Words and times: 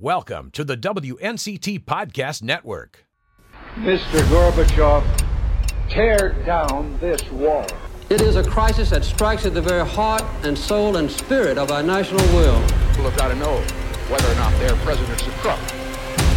Welcome 0.00 0.52
to 0.52 0.62
the 0.62 0.76
WNCT 0.76 1.84
Podcast 1.84 2.40
Network. 2.40 3.04
Mr. 3.74 4.22
Gorbachev, 4.30 5.02
tear 5.88 6.34
down 6.46 6.96
this 7.00 7.20
wall. 7.32 7.66
It 8.08 8.20
is 8.20 8.36
a 8.36 8.44
crisis 8.44 8.90
that 8.90 9.02
strikes 9.04 9.44
at 9.44 9.54
the 9.54 9.60
very 9.60 9.84
heart 9.84 10.22
and 10.44 10.56
soul 10.56 10.98
and 10.98 11.10
spirit 11.10 11.58
of 11.58 11.72
our 11.72 11.82
national 11.82 12.24
will. 12.26 12.62
People 12.90 13.10
have 13.10 13.16
got 13.16 13.28
to 13.30 13.34
know 13.34 13.56
whether 14.08 14.30
or 14.30 14.36
not 14.36 14.56
their 14.60 14.76
president's 14.84 15.26
a 15.26 15.30
crook. 15.30 15.58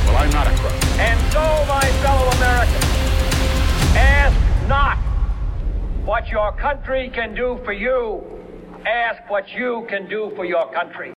Well, 0.07 0.18
I'm 0.18 0.32
not 0.32 0.48
a 0.48 0.57
crook. 0.57 0.73
And 0.98 1.32
so, 1.32 1.41
my 1.70 1.86
fellow 2.02 2.32
Americans, 2.32 2.86
ask 3.96 4.68
not 4.68 4.98
what 6.04 6.30
your 6.30 6.52
country 6.54 7.12
can 7.14 7.36
do 7.36 7.59
for 7.64 7.73
you. 7.73 8.23
Ask 8.88 9.30
what 9.30 9.54
you 9.54 9.86
can 9.88 10.09
do 10.09 10.32
for 10.36 10.46
your 10.46 10.68
country. 10.73 11.14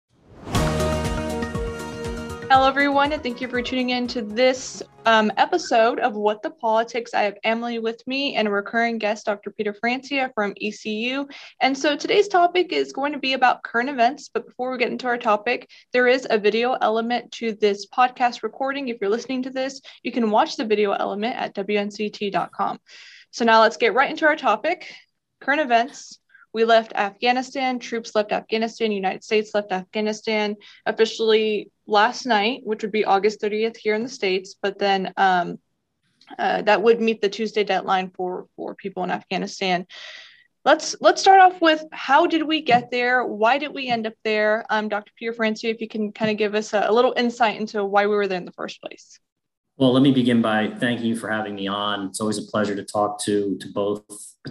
Hello, 2.50 2.68
everyone, 2.68 3.10
and 3.12 3.22
thank 3.22 3.40
you 3.40 3.48
for 3.48 3.62
tuning 3.62 3.90
in 3.90 4.06
to 4.08 4.20
this 4.20 4.82
um, 5.06 5.32
episode 5.38 5.98
of 5.98 6.14
What 6.14 6.42
the 6.42 6.50
Politics. 6.50 7.14
I 7.14 7.22
have 7.22 7.38
Emily 7.42 7.78
with 7.78 8.06
me 8.06 8.36
and 8.36 8.46
a 8.46 8.50
recurring 8.50 8.98
guest, 8.98 9.24
Dr. 9.24 9.50
Peter 9.50 9.72
Francia 9.72 10.30
from 10.34 10.52
ECU. 10.60 11.26
And 11.60 11.76
so 11.76 11.96
today's 11.96 12.28
topic 12.28 12.70
is 12.70 12.92
going 12.92 13.12
to 13.12 13.18
be 13.18 13.32
about 13.32 13.62
current 13.62 13.88
events. 13.88 14.28
But 14.32 14.46
before 14.46 14.70
we 14.70 14.78
get 14.78 14.92
into 14.92 15.06
our 15.06 15.16
topic, 15.16 15.70
there 15.94 16.06
is 16.06 16.26
a 16.28 16.38
video 16.38 16.74
element 16.74 17.32
to 17.32 17.54
this 17.54 17.86
podcast 17.86 18.42
recording. 18.42 18.88
If 18.88 18.98
you're 19.00 19.10
listening 19.10 19.42
to 19.44 19.50
this, 19.50 19.80
you 20.02 20.12
can 20.12 20.30
watch 20.30 20.56
the 20.56 20.66
video 20.66 20.92
element 20.92 21.36
at 21.36 21.54
WNCT.com. 21.54 22.78
So 23.30 23.46
now 23.46 23.62
let's 23.62 23.78
get 23.78 23.94
right 23.94 24.10
into 24.10 24.26
our 24.26 24.36
topic 24.36 24.94
current 25.40 25.60
events 25.60 26.18
we 26.54 26.64
left 26.64 26.92
Afghanistan, 26.94 27.80
troops 27.80 28.14
left 28.14 28.32
Afghanistan, 28.32 28.92
United 28.92 29.24
States 29.24 29.50
left 29.54 29.72
Afghanistan 29.72 30.54
officially 30.86 31.70
last 31.86 32.24
night, 32.24 32.60
which 32.62 32.82
would 32.82 32.92
be 32.92 33.04
August 33.04 33.42
30th 33.42 33.76
here 33.76 33.94
in 33.94 34.04
the 34.04 34.08
States, 34.08 34.54
but 34.62 34.78
then 34.78 35.12
um, 35.16 35.58
uh, 36.38 36.62
that 36.62 36.80
would 36.80 37.00
meet 37.00 37.20
the 37.20 37.28
Tuesday 37.28 37.64
deadline 37.64 38.10
for, 38.16 38.46
for 38.56 38.76
people 38.76 39.02
in 39.02 39.10
Afghanistan. 39.10 39.84
Let's 40.64 40.96
let's 41.02 41.20
start 41.20 41.40
off 41.40 41.60
with 41.60 41.84
how 41.92 42.26
did 42.26 42.42
we 42.42 42.62
get 42.62 42.90
there? 42.90 43.22
Why 43.26 43.58
did 43.58 43.74
we 43.74 43.88
end 43.88 44.06
up 44.06 44.14
there? 44.24 44.64
Um, 44.70 44.88
Dr. 44.88 45.12
Peter 45.18 45.34
Francia, 45.34 45.68
if 45.68 45.82
you 45.82 45.88
can 45.88 46.10
kind 46.10 46.30
of 46.30 46.38
give 46.38 46.54
us 46.54 46.72
a, 46.72 46.86
a 46.86 46.92
little 46.92 47.12
insight 47.18 47.60
into 47.60 47.84
why 47.84 48.06
we 48.06 48.14
were 48.14 48.26
there 48.26 48.38
in 48.38 48.46
the 48.46 48.52
first 48.52 48.80
place. 48.80 49.20
Well, 49.76 49.92
let 49.92 50.02
me 50.02 50.12
begin 50.12 50.40
by 50.40 50.68
thanking 50.68 51.06
you 51.06 51.16
for 51.16 51.28
having 51.28 51.56
me 51.56 51.66
on. 51.66 52.06
It's 52.06 52.20
always 52.20 52.38
a 52.38 52.50
pleasure 52.50 52.76
to 52.76 52.84
talk 52.84 53.20
to 53.24 53.58
to 53.58 53.68
both 53.72 54.04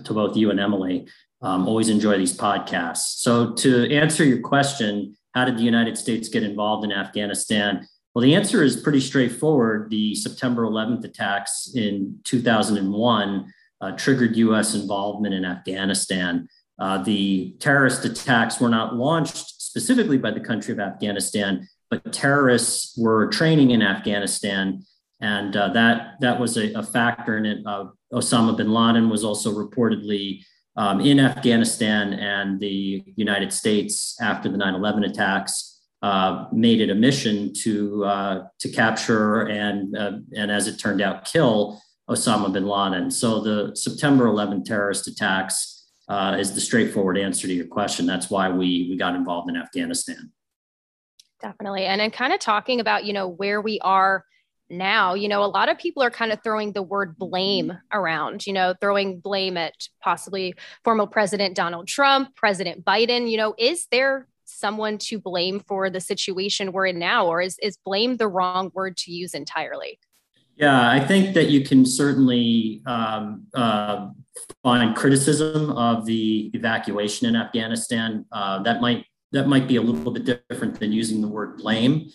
to 0.04 0.14
both 0.14 0.38
you 0.38 0.52
and 0.52 0.60
Emily. 0.60 1.08
Um, 1.44 1.67
always 1.67 1.89
enjoy 1.89 2.17
these 2.17 2.36
podcasts. 2.36 3.19
So, 3.19 3.53
to 3.53 3.94
answer 3.94 4.23
your 4.23 4.39
question, 4.39 5.16
how 5.33 5.45
did 5.45 5.58
the 5.58 5.63
United 5.63 5.97
States 5.97 6.30
get 6.30 6.41
involved 6.41 6.86
in 6.86 6.91
Afghanistan? 6.91 7.86
Well, 8.13 8.22
the 8.22 8.33
answer 8.33 8.63
is 8.63 8.77
pretty 8.77 9.02
straightforward. 9.02 9.89
The 9.89 10.16
September 10.16 10.64
11th 10.64 11.03
attacks 11.03 11.71
in 11.75 12.19
2001 12.23 13.53
uh, 13.81 13.91
triggered 13.97 14.38
U.S. 14.38 14.73
involvement 14.73 15.33
in 15.33 15.44
Afghanistan. 15.44 16.47
Uh, 16.80 17.03
the 17.03 17.55
terrorist 17.59 18.05
attacks 18.05 18.59
were 18.59 18.69
not 18.69 18.95
launched 18.95 19.61
specifically 19.61 20.17
by 20.17 20.31
the 20.31 20.39
country 20.39 20.71
of 20.71 20.80
Afghanistan, 20.80 21.67
but 21.89 22.14
terrorists 22.14 22.97
were 22.97 23.27
training 23.27 23.71
in 23.71 23.81
Afghanistan, 23.81 24.83
and 25.19 25.55
uh, 25.58 25.69
that 25.69 26.16
that 26.21 26.39
was 26.39 26.58
a, 26.58 26.71
a 26.73 26.83
factor 26.83 27.38
in 27.38 27.45
it. 27.45 27.66
Uh, 27.66 27.86
Osama 28.14 28.55
bin 28.55 28.71
Laden 28.71 29.09
was 29.09 29.23
also 29.23 29.52
reportedly 29.52 30.44
um, 30.76 31.00
in 31.02 31.20
Afghanistan 31.20 32.14
and 32.14 32.60
the 32.60 33.04
United 33.16 33.54
States 33.54 34.18
after 34.22 34.50
the 34.50 34.58
9 34.58 34.76
11 34.76 35.04
attacks 35.04 35.82
uh, 36.02 36.48
made 36.52 36.82
it 36.82 36.90
a 36.90 36.96
mission 36.96 37.54
to, 37.54 38.04
uh, 38.04 38.44
to 38.60 38.70
capture 38.70 39.48
and, 39.48 39.96
uh, 39.96 40.14
and, 40.36 40.52
as 40.52 40.68
it 40.68 40.78
turned 40.78 41.02
out, 41.02 41.26
kill 41.26 41.82
Osama 42.10 42.52
bin 42.52 42.68
Laden. 42.68 43.10
So 43.10 43.40
the 43.40 43.74
September 43.76 44.28
11 44.28 44.66
terrorist 44.66 45.08
attacks 45.08 45.88
uh, 46.10 46.36
is 46.38 46.54
the 46.54 46.60
straightforward 46.60 47.17
answer 47.17 47.48
to 47.48 47.54
your 47.54 47.67
question. 47.67 48.06
That's 48.06 48.30
why 48.30 48.50
we, 48.50 48.88
we 48.89 48.98
got 48.98 49.16
involved 49.16 49.50
in 49.50 49.56
Afghanistan. 49.56 50.32
Definitely. 51.42 51.86
And 51.86 52.02
then 52.02 52.12
kind 52.12 52.33
of 52.33 52.39
talking 52.39 52.80
about, 52.80 53.06
you 53.06 53.14
know, 53.14 53.28
where 53.28 53.62
we 53.62 53.80
are 53.82 54.26
now 54.78 55.14
you 55.14 55.28
know 55.28 55.44
a 55.44 55.48
lot 55.48 55.70
of 55.70 55.78
people 55.78 56.04
are 56.04 56.11
kind 56.11 56.32
of 56.32 56.39
throwing 56.44 56.72
the 56.73 56.82
word 56.82 57.17
blame 57.17 57.78
around 57.92 58.45
you 58.45 58.54
know 58.54 58.73
throwing 58.82 59.20
blame 59.20 59.58
at 59.58 59.73
possibly 60.02 60.54
former 60.84 61.08
president 61.08 61.56
donald 61.56 61.88
trump 61.88 62.36
president 62.36 62.83
biden 62.83 63.30
you 63.30 63.38
know 63.38 63.54
is 63.58 63.88
there 63.92 64.28
someone 64.45 64.98
to 64.98 65.20
blame 65.20 65.60
for 65.60 65.89
the 65.89 66.00
situation 66.00 66.72
we're 66.72 66.88
in 66.88 67.00
now 67.00 67.28
or 67.28 67.42
is, 67.42 67.58
is 67.62 67.78
blame 67.78 68.17
the 68.17 68.28
wrong 68.28 68.72
word 68.73 68.95
to 68.98 69.12
use 69.12 69.33
entirely? 69.33 70.00
Yeah 70.56 70.89
i 70.92 71.00
think 71.00 71.33
that 71.33 71.50
you 71.50 71.64
can 71.64 71.86
certainly 71.86 72.82
um, 72.86 73.48
uh, 73.54 74.10
find 74.62 74.95
criticism 74.95 75.72
of 75.72 76.06
the 76.06 76.52
evacuation 76.54 77.28
in 77.28 77.36
afghanistan. 77.36 78.26
Uh, 78.32 78.62
that 78.64 78.80
might 78.80 79.06
that 79.32 79.48
might 79.48 79.67
be 79.67 79.78
a 79.78 79.82
little 79.82 80.12
bit 80.12 80.26
different 80.26 80.80
than 80.80 80.92
using 80.92 81.22
the 81.22 81.28
word 81.28 81.58
blame 81.58 82.08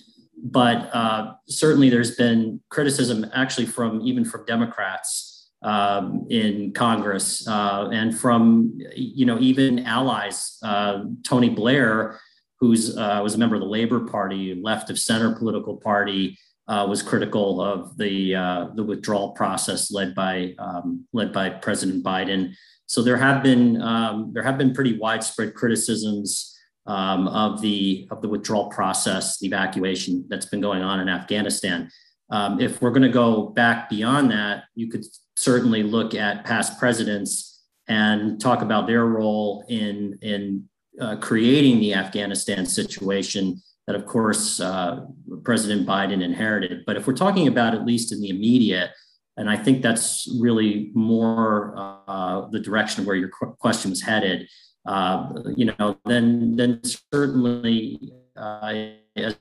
but 0.43 0.95
uh, 0.95 1.35
certainly 1.49 1.91
there's 1.91 2.17
been 2.17 2.61
criticism 2.69 3.27
actually 3.35 3.67
from 3.67 4.01
even 4.03 4.25
from 4.25 4.45
Democrats 4.47 5.51
um, 5.63 6.27
in 6.31 6.73
Congress 6.73 7.47
uh, 7.49 7.89
and 7.93 8.17
from 8.17 8.79
you 8.95 9.27
know 9.27 9.39
even 9.39 9.85
allies. 9.85 10.59
Uh, 10.63 11.05
Tony 11.25 11.49
Blair, 11.49 12.21
who's 12.61 12.97
uh, 12.97 13.21
was 13.23 13.35
a 13.35 13.39
member 13.39 13.57
of 13.57 13.63
the 13.63 13.69
Labor 13.69 14.01
Party, 14.01 14.61
left 14.63 14.91
of 14.91 14.99
center 14.99 15.35
political 15.35 15.77
party, 15.77 16.39
uh, 16.69 16.87
was 16.89 17.03
critical 17.03 17.61
of 17.61 17.97
the 17.97 18.35
uh, 18.35 18.69
the 18.75 18.85
withdrawal 18.85 19.33
process 19.33 19.91
led 19.91 20.15
by 20.15 20.55
um, 20.59 21.07
led 21.13 21.33
by 21.33 21.51
President 21.51 22.05
Biden. 22.05 22.55
So 22.87 23.03
there 23.03 23.17
have 23.17 23.43
been 23.43 23.83
um, 23.83 24.31
there 24.33 24.43
have 24.43 24.59
been 24.59 24.75
pretty 24.75 24.99
widespread 24.99 25.55
criticisms 25.55 26.58
um, 26.89 27.29
of 27.29 27.61
the 27.61 28.09
of 28.11 28.23
the 28.23 28.29
withdrawal 28.29 28.69
process, 28.71 29.39
the 29.39 29.47
evacuation 29.47 30.25
that's 30.29 30.47
been 30.47 30.61
going 30.61 30.83
on 30.83 30.99
in 31.01 31.09
Afghanistan. 31.09 31.91
Um, 32.31 32.61
if 32.61 32.83
we're 32.83 32.91
going 32.91 33.03
to 33.03 33.09
go 33.09 33.49
back 33.49 33.89
beyond 33.89 34.31
that, 34.33 34.65
you 34.75 34.89
could 34.89 35.05
certainly 35.37 35.83
look 35.83 36.15
at 36.15 36.45
past 36.45 36.79
presidents 36.79 37.63
and 37.87 38.41
talk 38.41 38.63
about 38.63 38.87
their 38.87 39.07
role 39.07 39.65
in 39.69 40.19
in 40.23 40.69
uh, 41.01 41.17
creating 41.17 41.79
the 41.79 41.95
Afghanistan 41.95 42.67
situation 42.67 43.61
that, 43.87 43.95
of 43.95 44.05
course, 44.05 44.61
uh, 44.61 45.07
President 45.45 45.87
Biden 45.87 46.23
inherited. 46.23 46.85
But 46.87 46.97
if 46.97 47.07
we're 47.07 47.15
talking 47.15 47.49
about 47.49 47.75
at 47.75 47.87
least 47.87 48.13
in 48.13 48.21
the 48.21 48.31
immediate, 48.31 48.91
and 49.37 49.49
I 49.49 49.57
think 49.57 49.83
that's 49.83 50.29
really 50.41 50.91
more 50.95 51.75
uh, 51.77 52.49
the 52.49 52.61
direction 52.61 53.05
where 53.05 53.17
your 53.17 53.29
question 53.29 53.91
was 53.91 54.03
headed 54.03 54.49
uh, 54.89 55.35
you 55.55 55.67
know, 55.67 55.99
then 56.07 56.57
then 56.57 56.81
certainly 57.13 58.11
uh, 58.35 58.73
as 59.17 59.37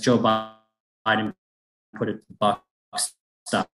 Joe 0.00 0.18
Biden 0.18 1.34
put 1.96 2.08
it, 2.08 2.20
the 2.28 2.34
buck 2.38 2.64
stops 3.44 3.68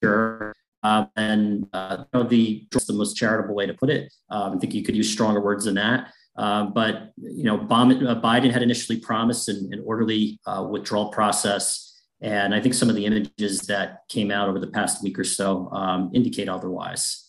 here. 0.00 0.54
Um, 0.84 1.10
and 1.16 1.66
uh, 1.72 2.04
you 2.12 2.20
know, 2.20 2.28
the 2.28 2.66
the 2.70 2.92
most 2.92 3.16
charitable 3.16 3.56
way 3.56 3.66
to 3.66 3.74
put 3.74 3.90
it. 3.90 4.12
Um, 4.30 4.54
I 4.54 4.58
think 4.58 4.74
you 4.74 4.84
could 4.84 4.94
use 4.94 5.10
stronger 5.10 5.40
words 5.40 5.64
than 5.64 5.74
that. 5.74 6.12
Uh, 6.36 6.66
but 6.66 7.10
you 7.16 7.42
know, 7.42 7.58
Biden 7.58 8.52
had 8.52 8.62
initially 8.62 9.00
promised 9.00 9.48
an, 9.48 9.70
an 9.72 9.82
orderly 9.84 10.38
withdrawal 10.70 11.08
process, 11.08 12.00
and 12.20 12.54
I 12.54 12.60
think 12.60 12.74
some 12.74 12.88
of 12.88 12.94
the 12.94 13.06
images 13.06 13.62
that 13.62 14.02
came 14.08 14.30
out 14.30 14.48
over 14.48 14.60
the 14.60 14.68
past 14.68 15.02
week 15.02 15.18
or 15.18 15.24
so 15.24 15.68
um, 15.72 16.12
indicate 16.14 16.48
otherwise. 16.48 17.21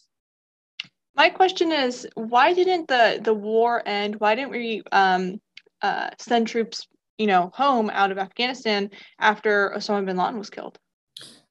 My 1.16 1.29
question 1.29 1.72
is, 1.72 2.07
why 2.16 2.53
didn't 2.53 2.88
the 2.88 3.19
the 3.24 3.34
war 3.34 3.84
end? 3.85 4.19
Why 4.19 4.35
didn't 4.35 4.51
we 4.51 4.84
um, 4.91 5.40
uh, 5.81 6.09
send 6.18 6.47
troops, 6.47 6.88
you 7.18 7.28
know, 7.28 7.51
home 7.53 7.90
out 7.91 8.12
of 8.12 8.18
Afghanistan 8.18 8.90
after 9.19 9.74
Osama 9.75 10.06
bin 10.06 10.18
Laden 10.18 10.39
was 10.39 10.50
killed? 10.50 10.80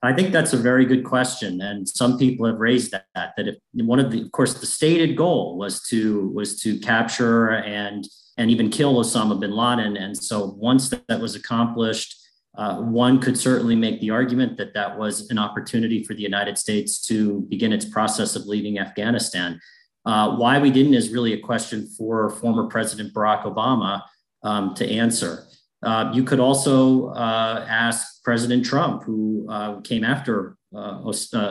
I 0.04 0.12
think 0.12 0.32
that's 0.32 0.52
a 0.52 0.56
very 0.56 0.84
good 0.84 1.04
question, 1.04 1.60
and 1.60 1.88
some 1.88 2.18
people 2.18 2.44
have 2.46 2.58
raised 2.58 2.90
that. 2.90 3.06
That 3.14 3.46
if 3.46 3.56
one 3.74 4.00
of 4.00 4.10
the, 4.10 4.22
of 4.22 4.32
course, 4.32 4.54
the 4.54 4.66
stated 4.66 5.16
goal 5.16 5.56
was 5.56 5.80
to 5.88 6.28
was 6.30 6.60
to 6.62 6.80
capture 6.80 7.50
and 7.50 8.04
and 8.36 8.50
even 8.50 8.68
kill 8.68 8.96
Osama 8.96 9.38
bin 9.38 9.52
Laden, 9.52 9.96
and 9.96 10.16
so 10.16 10.56
once 10.58 10.88
that, 10.88 11.06
that 11.06 11.20
was 11.20 11.36
accomplished, 11.36 12.16
uh, 12.54 12.76
one 12.78 13.18
could 13.18 13.38
certainly 13.38 13.74
make 13.74 14.00
the 14.00 14.10
argument 14.10 14.58
that 14.58 14.74
that 14.74 14.98
was 14.98 15.30
an 15.30 15.38
opportunity 15.38 16.04
for 16.04 16.14
the 16.14 16.22
United 16.22 16.58
States 16.58 17.00
to 17.06 17.40
begin 17.48 17.72
its 17.72 17.84
process 17.84 18.36
of 18.36 18.46
leaving 18.46 18.78
Afghanistan. 18.78 19.58
Uh, 20.04 20.36
why 20.36 20.58
we 20.58 20.70
didn't 20.70 20.94
is 20.94 21.10
really 21.10 21.32
a 21.32 21.40
question 21.40 21.86
for 21.96 22.28
former 22.30 22.66
President 22.66 23.14
Barack 23.14 23.44
Obama 23.44 24.02
um, 24.42 24.74
to 24.74 24.88
answer. 24.88 25.46
Uh, 25.82 26.10
you 26.14 26.22
could 26.22 26.40
also 26.40 27.08
uh, 27.08 27.64
ask 27.68 28.22
President 28.22 28.64
Trump, 28.64 29.02
who 29.02 29.46
uh, 29.48 29.80
came 29.80 30.04
after 30.04 30.56
uh, 30.74 30.98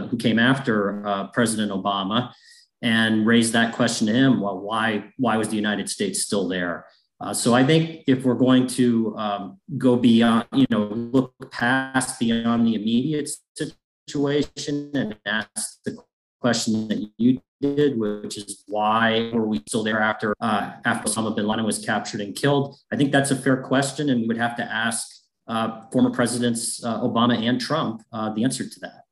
who 0.07 0.17
came 0.17 0.39
after 0.39 1.29
President 1.33 1.71
Obama, 1.71 2.31
and 2.81 3.25
raise 3.25 3.51
that 3.51 3.73
question 3.73 4.07
to 4.07 4.13
him. 4.13 4.41
Well, 4.41 4.59
why 4.59 5.11
why 5.17 5.37
was 5.37 5.49
the 5.49 5.55
United 5.55 5.89
States 5.89 6.21
still 6.21 6.47
there? 6.47 6.85
Uh, 7.21 7.33
so 7.33 7.53
I 7.53 7.63
think 7.63 8.03
if 8.07 8.23
we're 8.23 8.33
going 8.33 8.65
to 8.67 9.15
um, 9.15 9.59
go 9.77 9.95
beyond, 9.95 10.47
you 10.53 10.65
know, 10.71 10.85
look 10.85 11.33
past 11.51 12.19
beyond 12.19 12.65
the 12.65 12.73
immediate 12.73 13.29
situation 13.57 14.91
and 14.95 15.15
ask 15.27 15.83
the 15.85 15.97
question 16.39 16.87
that 16.87 17.11
you 17.17 17.39
did, 17.61 17.99
which 17.99 18.37
is 18.37 18.63
why 18.67 19.29
were 19.33 19.45
we 19.45 19.61
still 19.67 19.83
there 19.83 20.01
after 20.01 20.33
uh, 20.41 20.71
after 20.83 21.07
Osama 21.07 21.35
bin 21.35 21.45
Laden 21.45 21.63
was 21.63 21.85
captured 21.85 22.21
and 22.21 22.35
killed? 22.35 22.75
I 22.91 22.97
think 22.97 23.11
that's 23.11 23.29
a 23.29 23.35
fair 23.35 23.57
question, 23.57 24.09
and 24.09 24.21
we 24.21 24.27
would 24.27 24.37
have 24.37 24.55
to 24.55 24.63
ask 24.63 25.07
uh, 25.47 25.81
former 25.91 26.09
presidents 26.09 26.83
uh, 26.83 27.01
Obama 27.01 27.37
and 27.37 27.61
Trump 27.61 28.01
uh, 28.11 28.33
the 28.33 28.43
answer 28.43 28.67
to 28.67 28.79
that. 28.79 29.03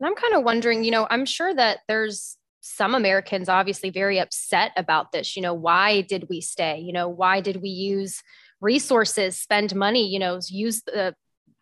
And 0.00 0.06
I'm 0.06 0.14
kind 0.14 0.32
of 0.32 0.44
wondering, 0.44 0.82
you 0.82 0.92
know, 0.92 1.06
I'm 1.10 1.26
sure 1.26 1.54
that 1.54 1.80
there's 1.88 2.38
some 2.60 2.94
Americans 2.94 3.48
obviously 3.48 3.90
very 3.90 4.18
upset 4.18 4.72
about 4.76 5.12
this. 5.12 5.36
You 5.36 5.42
know, 5.42 5.54
why 5.54 6.02
did 6.02 6.26
we 6.28 6.40
stay? 6.40 6.78
You 6.78 6.92
know, 6.92 7.08
why 7.08 7.40
did 7.40 7.62
we 7.62 7.70
use 7.70 8.22
resources, 8.60 9.38
spend 9.38 9.74
money, 9.74 10.08
you 10.08 10.18
know, 10.18 10.38
use 10.48 10.82
the 10.82 11.14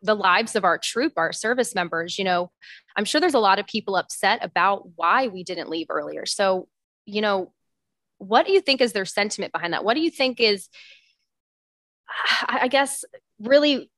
the 0.02 0.14
lives 0.14 0.54
of 0.54 0.64
our 0.64 0.78
troop, 0.78 1.14
our 1.16 1.32
service 1.32 1.74
members, 1.74 2.18
you 2.18 2.24
know, 2.24 2.52
I'm 2.96 3.04
sure 3.04 3.20
there's 3.20 3.34
a 3.34 3.40
lot 3.40 3.58
of 3.58 3.66
people 3.66 3.96
upset 3.96 4.38
about 4.42 4.90
why 4.96 5.26
we 5.26 5.42
didn't 5.42 5.68
leave 5.68 5.88
earlier. 5.90 6.24
So, 6.24 6.68
you 7.04 7.20
know, 7.20 7.52
what 8.18 8.46
do 8.46 8.52
you 8.52 8.60
think 8.60 8.80
is 8.80 8.92
their 8.92 9.04
sentiment 9.04 9.52
behind 9.52 9.72
that? 9.72 9.84
What 9.84 9.94
do 9.94 10.00
you 10.00 10.10
think 10.10 10.40
is, 10.40 10.68
I 12.48 12.68
guess, 12.68 13.04
really, 13.40 13.90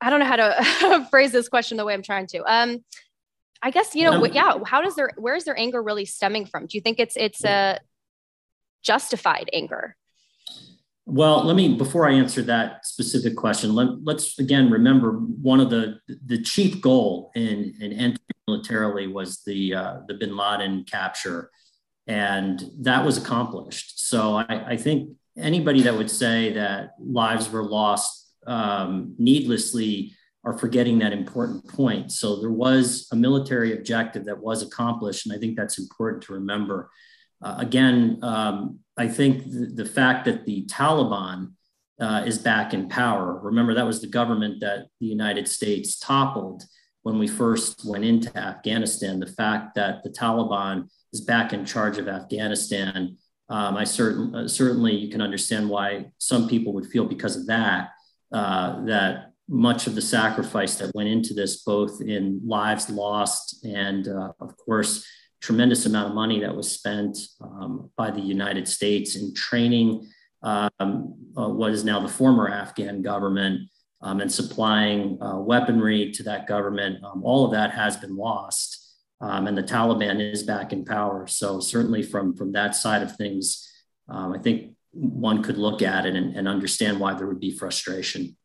I 0.00 0.10
don't 0.10 0.20
know 0.20 0.26
how 0.26 0.36
to 0.36 1.06
phrase 1.10 1.32
this 1.32 1.48
question 1.48 1.76
the 1.76 1.84
way 1.84 1.94
I'm 1.94 2.02
trying 2.02 2.26
to. 2.28 2.42
Um, 2.44 2.84
I 3.62 3.70
guess 3.70 3.94
you 3.94 4.04
know, 4.04 4.24
yeah. 4.24 4.58
How 4.64 4.80
does 4.80 4.96
their 4.96 5.10
where 5.16 5.34
is 5.34 5.44
their 5.44 5.58
anger 5.58 5.82
really 5.82 6.04
stemming 6.04 6.46
from? 6.46 6.66
Do 6.66 6.76
you 6.76 6.80
think 6.80 6.98
it's 6.98 7.16
it's 7.16 7.44
a 7.44 7.78
justified 8.82 9.50
anger? 9.52 9.96
Well, 11.04 11.44
let 11.44 11.56
me 11.56 11.76
before 11.76 12.08
I 12.08 12.12
answer 12.12 12.40
that 12.42 12.86
specific 12.86 13.36
question, 13.36 13.74
let, 13.74 13.88
us 14.14 14.38
again 14.38 14.70
remember 14.70 15.12
one 15.12 15.60
of 15.60 15.68
the 15.68 15.98
the 16.24 16.40
chief 16.40 16.80
goal 16.80 17.32
in 17.34 17.74
in 17.80 17.92
entering 17.92 18.18
militarily 18.46 19.06
was 19.08 19.42
the 19.44 19.74
uh, 19.74 19.96
the 20.08 20.14
Bin 20.14 20.36
Laden 20.36 20.84
capture, 20.84 21.50
and 22.06 22.62
that 22.80 23.04
was 23.04 23.18
accomplished. 23.18 24.08
So 24.08 24.36
I, 24.36 24.64
I 24.68 24.76
think 24.76 25.10
anybody 25.36 25.82
that 25.82 25.94
would 25.94 26.10
say 26.10 26.52
that 26.52 26.94
lives 26.98 27.50
were 27.50 27.64
lost 27.64 28.28
um, 28.46 29.14
needlessly 29.18 30.14
are 30.44 30.56
forgetting 30.56 30.98
that 30.98 31.12
important 31.12 31.66
point. 31.68 32.12
So 32.12 32.40
there 32.40 32.50
was 32.50 33.08
a 33.12 33.16
military 33.16 33.74
objective 33.76 34.24
that 34.24 34.38
was 34.38 34.62
accomplished, 34.62 35.26
and 35.26 35.34
I 35.34 35.38
think 35.38 35.56
that's 35.56 35.78
important 35.78 36.22
to 36.24 36.34
remember. 36.34 36.90
Uh, 37.42 37.56
again, 37.58 38.18
um, 38.22 38.78
I 38.96 39.08
think 39.08 39.44
the, 39.44 39.72
the, 39.74 39.84
fact 39.84 40.24
that 40.26 40.44
the 40.46 40.66
Taliban 40.66 41.52
uh, 42.00 42.22
is 42.26 42.38
back 42.38 42.72
in 42.72 42.88
power. 42.88 43.38
Remember, 43.42 43.74
that 43.74 43.86
was 43.86 44.00
the 44.00 44.06
government 44.06 44.60
that 44.60 44.86
the 45.00 45.06
United 45.06 45.46
States 45.46 45.98
toppled 45.98 46.64
when 47.02 47.18
we 47.18 47.26
first 47.26 47.84
went 47.84 48.04
into 48.04 48.34
Afghanistan. 48.36 49.20
The 49.20 49.26
fact 49.26 49.74
that 49.74 50.02
the 50.02 50.10
Taliban 50.10 50.88
is 51.12 51.20
back 51.20 51.52
in 51.52 51.64
charge 51.64 51.98
of 51.98 52.08
Afghanistan, 52.08 53.16
um, 53.48 53.76
I 53.76 53.84
certain, 53.84 54.34
uh, 54.34 54.48
certainly 54.48 54.94
you 54.94 55.10
can 55.10 55.20
understand 55.20 55.68
why 55.68 56.12
some 56.18 56.48
people 56.48 56.72
would 56.74 56.86
feel 56.86 57.04
because 57.04 57.36
of 57.36 57.46
that 57.46 57.90
uh, 58.32 58.84
that 58.84 59.29
much 59.50 59.88
of 59.88 59.96
the 59.96 60.02
sacrifice 60.02 60.76
that 60.76 60.94
went 60.94 61.08
into 61.08 61.34
this, 61.34 61.62
both 61.64 62.00
in 62.00 62.40
lives 62.46 62.88
lost 62.88 63.64
and, 63.64 64.06
uh, 64.06 64.32
of 64.40 64.56
course, 64.56 65.04
tremendous 65.40 65.86
amount 65.86 66.08
of 66.08 66.14
money 66.14 66.40
that 66.40 66.54
was 66.54 66.70
spent 66.70 67.18
um, 67.40 67.90
by 67.96 68.10
the 68.10 68.20
United 68.20 68.68
States 68.68 69.16
in 69.16 69.34
training 69.34 70.06
um, 70.42 71.14
uh, 71.36 71.48
what 71.48 71.72
is 71.72 71.84
now 71.84 71.98
the 72.00 72.08
former 72.08 72.48
Afghan 72.48 73.02
government 73.02 73.68
um, 74.02 74.20
and 74.20 74.30
supplying 74.30 75.20
uh, 75.20 75.36
weaponry 75.38 76.12
to 76.12 76.22
that 76.22 76.46
government. 76.46 77.04
Um, 77.04 77.22
all 77.24 77.44
of 77.44 77.52
that 77.52 77.72
has 77.72 77.96
been 77.96 78.16
lost, 78.16 78.96
um, 79.20 79.46
and 79.46 79.58
the 79.58 79.62
Taliban 79.62 80.20
is 80.32 80.42
back 80.42 80.72
in 80.72 80.84
power. 80.84 81.26
So 81.26 81.60
certainly 81.60 82.02
from 82.02 82.34
from 82.34 82.52
that 82.52 82.74
side 82.74 83.02
of 83.02 83.16
things, 83.16 83.68
um, 84.08 84.32
I 84.32 84.38
think 84.38 84.74
one 84.92 85.42
could 85.42 85.58
look 85.58 85.82
at 85.82 86.06
it 86.06 86.14
and, 86.14 86.34
and 86.34 86.48
understand 86.48 86.98
why 87.00 87.14
there 87.14 87.26
would 87.26 87.40
be 87.40 87.56
frustration. 87.56 88.36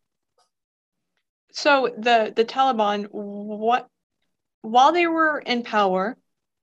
So 1.55 1.89
the 1.97 2.33
the 2.35 2.43
Taliban, 2.43 3.07
what 3.11 3.87
while 4.61 4.91
they 4.91 5.07
were 5.07 5.39
in 5.39 5.63
power, 5.63 6.17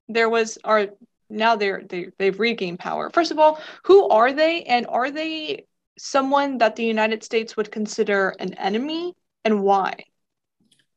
there 0.07 0.29
was 0.29 0.59
or 0.63 0.89
now 1.31 1.55
they're 1.55 1.83
they, 1.83 2.09
they've 2.19 2.39
regained 2.39 2.77
power. 2.77 3.09
First 3.09 3.31
of 3.31 3.39
all, 3.39 3.59
who 3.85 4.07
are 4.09 4.31
they, 4.31 4.63
and 4.63 4.85
are 4.87 5.09
they 5.09 5.65
someone 5.97 6.59
that 6.59 6.75
the 6.75 6.85
United 6.85 7.23
States 7.23 7.57
would 7.57 7.71
consider 7.71 8.35
an 8.39 8.53
enemy, 8.53 9.15
and 9.43 9.63
why? 9.63 9.95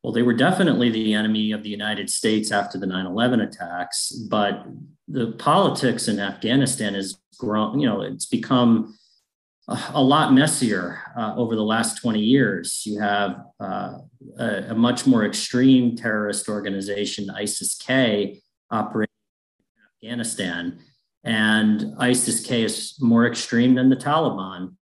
Well, 0.02 0.12
they 0.12 0.22
were 0.22 0.34
definitely 0.34 0.90
the 0.90 1.14
enemy 1.14 1.52
of 1.52 1.62
the 1.62 1.70
United 1.70 2.10
States 2.10 2.52
after 2.52 2.78
the 2.78 2.86
9 2.86 3.06
11 3.06 3.40
attacks, 3.40 4.12
but 4.12 4.66
the 5.08 5.32
politics 5.32 6.06
in 6.06 6.20
Afghanistan 6.20 6.94
has 6.94 7.18
grown, 7.38 7.80
you 7.80 7.88
know, 7.88 8.02
it's 8.02 8.26
become 8.26 8.96
a 9.68 10.02
lot 10.02 10.32
messier 10.32 11.00
uh, 11.16 11.34
over 11.36 11.56
the 11.56 11.62
last 11.62 12.00
20 12.00 12.20
years. 12.20 12.82
You 12.86 13.00
have 13.00 13.44
uh, 13.58 13.98
a, 14.38 14.46
a, 14.68 14.74
much 14.74 15.06
more 15.06 15.24
extreme 15.24 15.96
terrorist 15.96 16.48
organization, 16.48 17.30
ISIS 17.30 17.74
K, 17.74 18.40
operating 18.70 19.12
in 20.02 20.08
Afghanistan. 20.08 20.78
And 21.24 21.94
ISIS 21.98 22.46
K 22.46 22.62
is 22.62 22.94
more 23.00 23.26
extreme 23.26 23.74
than 23.74 23.88
the 23.88 23.96
Taliban. 23.96 24.76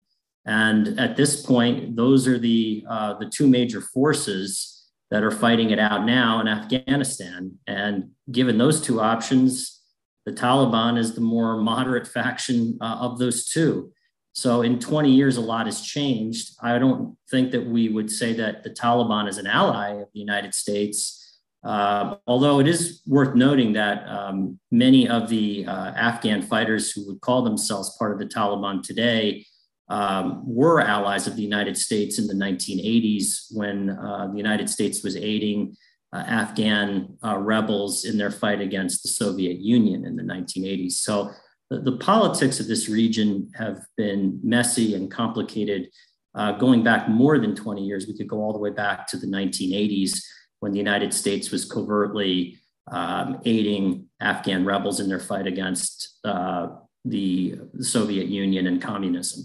And 0.45 1.01
at 1.01 1.17
this 1.17 1.41
point, 1.41 1.97
those 1.97 2.29
are 2.29 2.39
the, 2.39 2.85
uh, 2.87 3.15
the 3.15 3.27
two 3.27 3.49
major 3.49 3.81
forces 3.81 4.87
that 5.11 5.25
are 5.25 5.31
fighting 5.31 5.71
it 5.71 5.79
out 5.79 6.05
now 6.05 6.41
in 6.41 6.49
Afghanistan. 6.49 7.53
And 7.67 8.11
given 8.31 8.59
those 8.59 8.83
two 8.83 9.01
options, 9.01 9.81
the 10.27 10.33
Taliban 10.33 10.99
is 10.99 11.15
the 11.15 11.23
more 11.23 11.57
moderate 11.57 12.07
faction 12.19 12.77
uh, 12.83 12.99
of 13.01 13.19
those 13.19 13.47
two. 13.47 13.91
So 14.35 14.63
in 14.63 14.81
20 14.81 15.13
years, 15.13 15.37
a 15.37 15.41
lot 15.41 15.67
has 15.67 15.81
changed. 15.81 16.57
I 16.61 16.79
don't 16.79 17.17
think 17.31 17.53
that 17.53 17.65
we 17.65 17.89
would 17.89 18.11
say 18.11 18.33
that 18.35 18.65
the 18.65 18.71
Taliban 18.71 19.29
is 19.29 19.39
an 19.39 19.47
ally 19.47 19.91
of 19.91 20.09
the 20.13 20.19
United 20.19 20.55
States. 20.55 21.41
Uh, 21.65 22.17
although 22.27 22.59
it 22.59 22.67
is 22.67 23.01
worth 23.07 23.37
noting 23.37 23.73
that 23.73 24.07
um, 24.09 24.59
many 24.73 25.09
of 25.09 25.29
the 25.29 25.65
uh, 25.67 25.93
Afghan 25.93 26.43
fighters 26.43 26.91
who 26.91 27.07
would 27.07 27.21
call 27.21 27.43
themselves 27.43 27.97
part 27.97 28.13
of 28.13 28.19
the 28.19 28.27
Taliban 28.27 28.83
today 28.83 29.47
um, 29.89 30.43
were 30.45 30.81
allies 30.81 31.29
of 31.29 31.37
the 31.37 31.43
United 31.43 31.79
States 31.79 32.19
in 32.19 32.27
the 32.27 32.35
1980s 32.35 33.47
when 33.53 33.91
uh, 33.91 34.27
the 34.33 34.37
United 34.37 34.69
States 34.69 35.05
was 35.05 35.17
aiding 35.17 35.77
uh, 36.13 36.25
Afghan 36.27 37.17
uh, 37.25 37.39
rebels 37.39 38.05
in 38.05 38.19
their 38.19 38.31
fight 38.33 38.61
against 38.61 39.03
the 39.03 39.09
Soviet 39.09 39.59
Union 39.59 40.05
in 40.05 40.17
the 40.17 40.23
1980s. 40.23 40.93
So 40.93 41.31
the, 41.71 41.97
politics 41.99 42.61
of 42.61 42.69
this 42.69 42.89
region 42.89 43.51
have 43.55 43.85
been 43.97 44.39
messy 44.43 44.95
and 44.95 45.11
complicated 45.11 45.89
uh, 46.35 46.53
going 46.53 46.83
back 46.83 47.09
more 47.09 47.39
than 47.39 47.55
20 47.55 47.83
years. 47.83 48.07
We 48.07 48.17
could 48.17 48.29
go 48.29 48.39
all 48.39 48.53
the 48.53 48.59
way 48.59 48.71
back 48.71 49.07
to 49.09 49.17
the 49.17 49.27
1980s 49.27 50.21
when 50.61 50.73
the 50.73 50.79
United 50.79 51.15
States 51.15 51.51
was 51.51 51.65
covertly 51.65 52.59
um, 52.91 53.41
aiding 53.45 54.07
Afghan 54.21 54.65
rebels 54.65 55.01
in 55.01 55.09
their 55.09 55.21
fight 55.21 55.47
against 55.47 56.19
uh, 56.25 56.69
the 57.05 57.59
Soviet 57.81 58.27
Union 58.27 58.67
and 58.67 58.81
communism. 58.81 59.45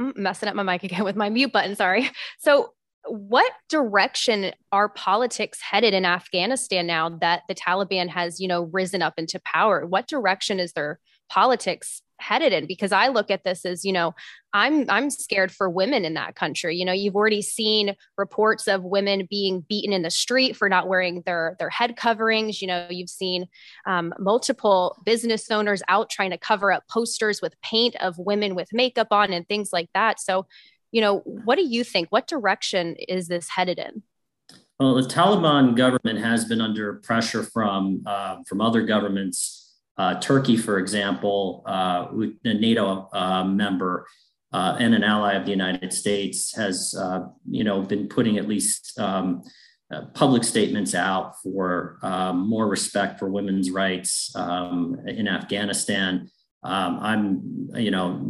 Mm, 0.00 0.16
messing 0.16 0.48
up 0.48 0.54
my 0.54 0.62
mic 0.62 0.84
again 0.84 1.04
with 1.04 1.16
my 1.16 1.30
mute 1.30 1.52
button. 1.52 1.76
Sorry. 1.76 2.10
So, 2.38 2.74
what 3.08 3.52
direction 3.68 4.52
are 4.72 4.88
politics 4.88 5.60
headed 5.60 5.94
in 5.94 6.04
Afghanistan 6.04 6.86
now 6.86 7.08
that 7.08 7.42
the 7.48 7.54
Taliban 7.54 8.08
has, 8.08 8.40
you 8.40 8.48
know, 8.48 8.64
risen 8.72 9.02
up 9.02 9.14
into 9.16 9.40
power? 9.40 9.86
What 9.86 10.08
direction 10.08 10.60
is 10.60 10.72
their 10.72 10.98
politics 11.28 12.02
headed 12.18 12.52
in? 12.52 12.66
Because 12.66 12.92
i 12.92 13.08
look 13.08 13.30
at 13.30 13.44
this 13.44 13.66
as 13.66 13.84
you 13.84 13.92
know 13.92 14.14
i'm 14.54 14.88
i'm 14.88 15.10
scared 15.10 15.52
for 15.52 15.68
women 15.68 16.04
in 16.04 16.14
that 16.14 16.34
country. 16.34 16.76
You 16.76 16.84
know 16.84 16.92
you've 16.92 17.16
already 17.16 17.42
seen 17.42 17.94
reports 18.16 18.66
of 18.68 18.84
women 18.84 19.26
being 19.28 19.60
beaten 19.68 19.92
in 19.92 20.02
the 20.02 20.10
street 20.10 20.56
for 20.56 20.68
not 20.68 20.88
wearing 20.88 21.22
their 21.26 21.56
their 21.58 21.68
head 21.68 21.96
coverings. 21.96 22.62
You 22.62 22.68
know 22.68 22.86
you've 22.88 23.10
seen 23.10 23.46
um, 23.86 24.14
multiple 24.18 24.96
business 25.04 25.50
owners 25.50 25.82
out 25.88 26.08
trying 26.08 26.30
to 26.30 26.38
cover 26.38 26.72
up 26.72 26.84
posters 26.88 27.42
with 27.42 27.60
paint 27.60 27.96
of 27.96 28.18
women 28.18 28.54
with 28.54 28.68
makeup 28.72 29.08
on 29.10 29.32
and 29.32 29.46
things 29.46 29.70
like 29.72 29.90
that. 29.92 30.18
So 30.18 30.46
you 30.92 31.00
know, 31.00 31.18
what 31.20 31.56
do 31.56 31.64
you 31.64 31.84
think? 31.84 32.08
What 32.10 32.26
direction 32.26 32.96
is 32.96 33.28
this 33.28 33.48
headed 33.48 33.78
in? 33.78 34.02
Well, 34.78 34.94
the 34.94 35.08
Taliban 35.08 35.74
government 35.74 36.18
has 36.18 36.44
been 36.44 36.60
under 36.60 36.94
pressure 36.94 37.42
from 37.42 38.02
uh, 38.06 38.38
from 38.46 38.60
other 38.60 38.82
governments. 38.82 39.74
Uh, 39.96 40.20
Turkey, 40.20 40.58
for 40.58 40.78
example, 40.78 41.64
uh, 41.66 42.08
a 42.44 42.54
NATO 42.54 43.08
uh, 43.12 43.44
member 43.44 44.06
uh, 44.52 44.76
and 44.78 44.94
an 44.94 45.02
ally 45.02 45.32
of 45.32 45.46
the 45.46 45.50
United 45.50 45.94
States, 45.94 46.54
has 46.54 46.94
uh, 46.98 47.20
you 47.50 47.64
know 47.64 47.80
been 47.80 48.06
putting 48.06 48.36
at 48.36 48.46
least 48.46 48.98
um, 48.98 49.42
public 50.12 50.44
statements 50.44 50.94
out 50.94 51.40
for 51.42 51.98
more 52.34 52.68
respect 52.68 53.18
for 53.18 53.30
women's 53.30 53.70
rights 53.70 54.30
um, 54.36 54.98
in 55.06 55.26
Afghanistan. 55.26 56.28
Um, 56.66 56.98
I'm, 57.00 57.68
you 57.74 57.90
know, 57.90 58.20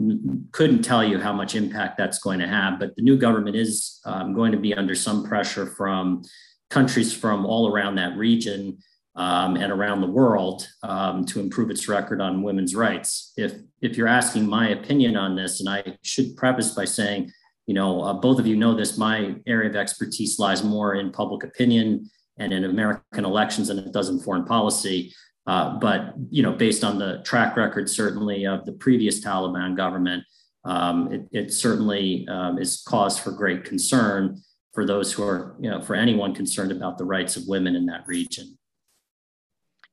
couldn't 0.52 0.82
tell 0.82 1.02
you 1.02 1.18
how 1.18 1.32
much 1.32 1.54
impact 1.54 1.96
that's 1.96 2.18
going 2.18 2.38
to 2.40 2.46
have, 2.46 2.78
but 2.78 2.94
the 2.96 3.02
new 3.02 3.16
government 3.16 3.56
is 3.56 4.00
um, 4.04 4.34
going 4.34 4.52
to 4.52 4.58
be 4.58 4.74
under 4.74 4.94
some 4.94 5.24
pressure 5.24 5.66
from 5.66 6.22
countries 6.68 7.12
from 7.12 7.46
all 7.46 7.72
around 7.72 7.94
that 7.94 8.16
region 8.16 8.76
um, 9.14 9.56
and 9.56 9.72
around 9.72 10.02
the 10.02 10.06
world 10.06 10.68
um, 10.82 11.24
to 11.24 11.40
improve 11.40 11.70
its 11.70 11.88
record 11.88 12.20
on 12.20 12.42
women's 12.42 12.74
rights. 12.74 13.32
If 13.36 13.54
if 13.80 13.96
you're 13.96 14.08
asking 14.08 14.46
my 14.46 14.68
opinion 14.68 15.16
on 15.16 15.36
this, 15.36 15.60
and 15.60 15.68
I 15.68 15.96
should 16.02 16.36
preface 16.36 16.70
by 16.74 16.84
saying, 16.84 17.30
you 17.66 17.74
know, 17.74 18.02
uh, 18.02 18.12
both 18.12 18.38
of 18.38 18.46
you 18.46 18.56
know 18.56 18.74
this, 18.74 18.98
my 18.98 19.36
area 19.46 19.70
of 19.70 19.76
expertise 19.76 20.38
lies 20.38 20.62
more 20.62 20.94
in 20.94 21.10
public 21.12 21.44
opinion 21.44 22.10
and 22.38 22.52
in 22.52 22.64
American 22.64 23.24
elections 23.24 23.68
than 23.68 23.78
it 23.78 23.92
does 23.92 24.10
in 24.10 24.20
foreign 24.20 24.44
policy. 24.44 25.14
Uh, 25.46 25.78
but 25.78 26.14
you 26.30 26.42
know, 26.42 26.52
based 26.52 26.82
on 26.82 26.98
the 26.98 27.22
track 27.24 27.56
record, 27.56 27.88
certainly 27.88 28.46
of 28.46 28.64
the 28.66 28.72
previous 28.72 29.24
Taliban 29.24 29.76
government, 29.76 30.24
um, 30.64 31.12
it, 31.12 31.28
it, 31.30 31.52
certainly 31.52 32.26
um, 32.28 32.58
is 32.58 32.82
cause 32.86 33.18
for 33.18 33.30
great 33.30 33.64
concern 33.64 34.42
for 34.74 34.84
those 34.84 35.12
who 35.12 35.22
are, 35.22 35.56
you 35.60 35.70
know, 35.70 35.80
for 35.80 35.94
anyone 35.94 36.34
concerned 36.34 36.72
about 36.72 36.98
the 36.98 37.04
rights 37.04 37.36
of 37.36 37.44
women 37.46 37.76
in 37.76 37.86
that 37.86 38.04
region. 38.06 38.55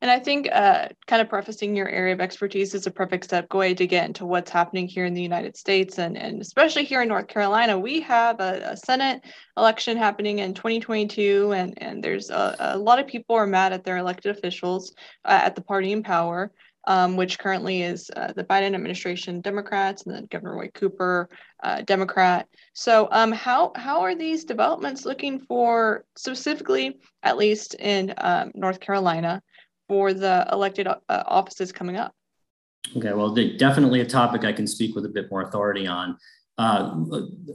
And 0.04 0.12
I 0.12 0.20
think 0.20 0.50
uh, 0.52 0.90
kind 1.08 1.22
of 1.22 1.30
prefacing 1.30 1.78
your 1.78 1.88
area 1.88 2.14
of 2.14 2.20
expertise 2.20 2.74
is 2.74 2.86
a 2.86 2.92
perfect 2.92 3.30
segue 3.30 3.78
to 3.78 3.88
get 3.88 4.06
into 4.06 4.26
what's 4.26 4.52
happening 4.52 4.86
here 4.86 5.06
in 5.06 5.14
the 5.14 5.22
United 5.22 5.56
States 5.56 5.98
and, 5.98 6.18
and 6.18 6.42
especially 6.42 6.84
here 6.84 7.02
in 7.02 7.08
North 7.08 7.30
Carolina. 7.30 7.80
We 7.80 8.02
have 8.02 8.42
a, 8.42 8.72
a 8.72 8.76
Senate 8.76 9.22
election 9.56 9.96
happening 9.96 10.40
in 10.40 10.54
2022, 10.56 11.54
and, 11.54 11.82
and 11.82 12.04
there's 12.04 12.32
a, 12.32 12.54
a, 12.60 12.78
lot 12.78 13.00
of 13.00 13.08
people 13.08 13.38
are 13.38 13.48
mad 13.48 13.72
at 13.72 13.86
their 13.86 13.96
elected 13.96 14.36
officials 14.36 14.94
uh, 15.24 15.40
at 15.42 15.56
the 15.56 15.62
party 15.62 15.94
in 15.94 16.04
power. 16.04 16.52
Um, 16.86 17.16
which 17.16 17.40
currently 17.40 17.82
is 17.82 18.12
uh, 18.14 18.34
the 18.34 18.44
Biden 18.44 18.76
administration 18.76 19.40
Democrats 19.40 20.04
and 20.04 20.14
then 20.14 20.28
Governor 20.30 20.58
Roy 20.58 20.70
Cooper, 20.74 21.30
uh, 21.64 21.82
Democrat. 21.84 22.46
So, 22.74 23.08
um, 23.10 23.32
how 23.32 23.72
how 23.78 24.02
are 24.02 24.16
these 24.16 24.44
developments 24.44 25.06
looking 25.06 25.40
for 25.40 26.04
specifically, 26.18 27.00
at 27.24 27.38
least 27.38 27.76
in 27.76 28.14
um, 28.18 28.52
North 28.54 28.82
Carolina, 28.82 29.42
for 29.88 30.14
the 30.14 30.48
elected 30.52 30.88
uh, 30.88 30.98
offices 31.10 31.72
coming 31.72 31.98
up? 31.98 32.14
Okay, 32.96 33.14
well, 33.14 33.34
definitely 33.58 34.02
a 34.02 34.06
topic 34.06 34.44
I 34.44 34.54
can 34.54 34.68
speak 34.68 34.96
with 34.96 35.06
a 35.06 35.10
bit 35.10 35.32
more 35.32 35.42
authority 35.42 35.88
on. 35.88 36.18
Uh, 36.58 36.96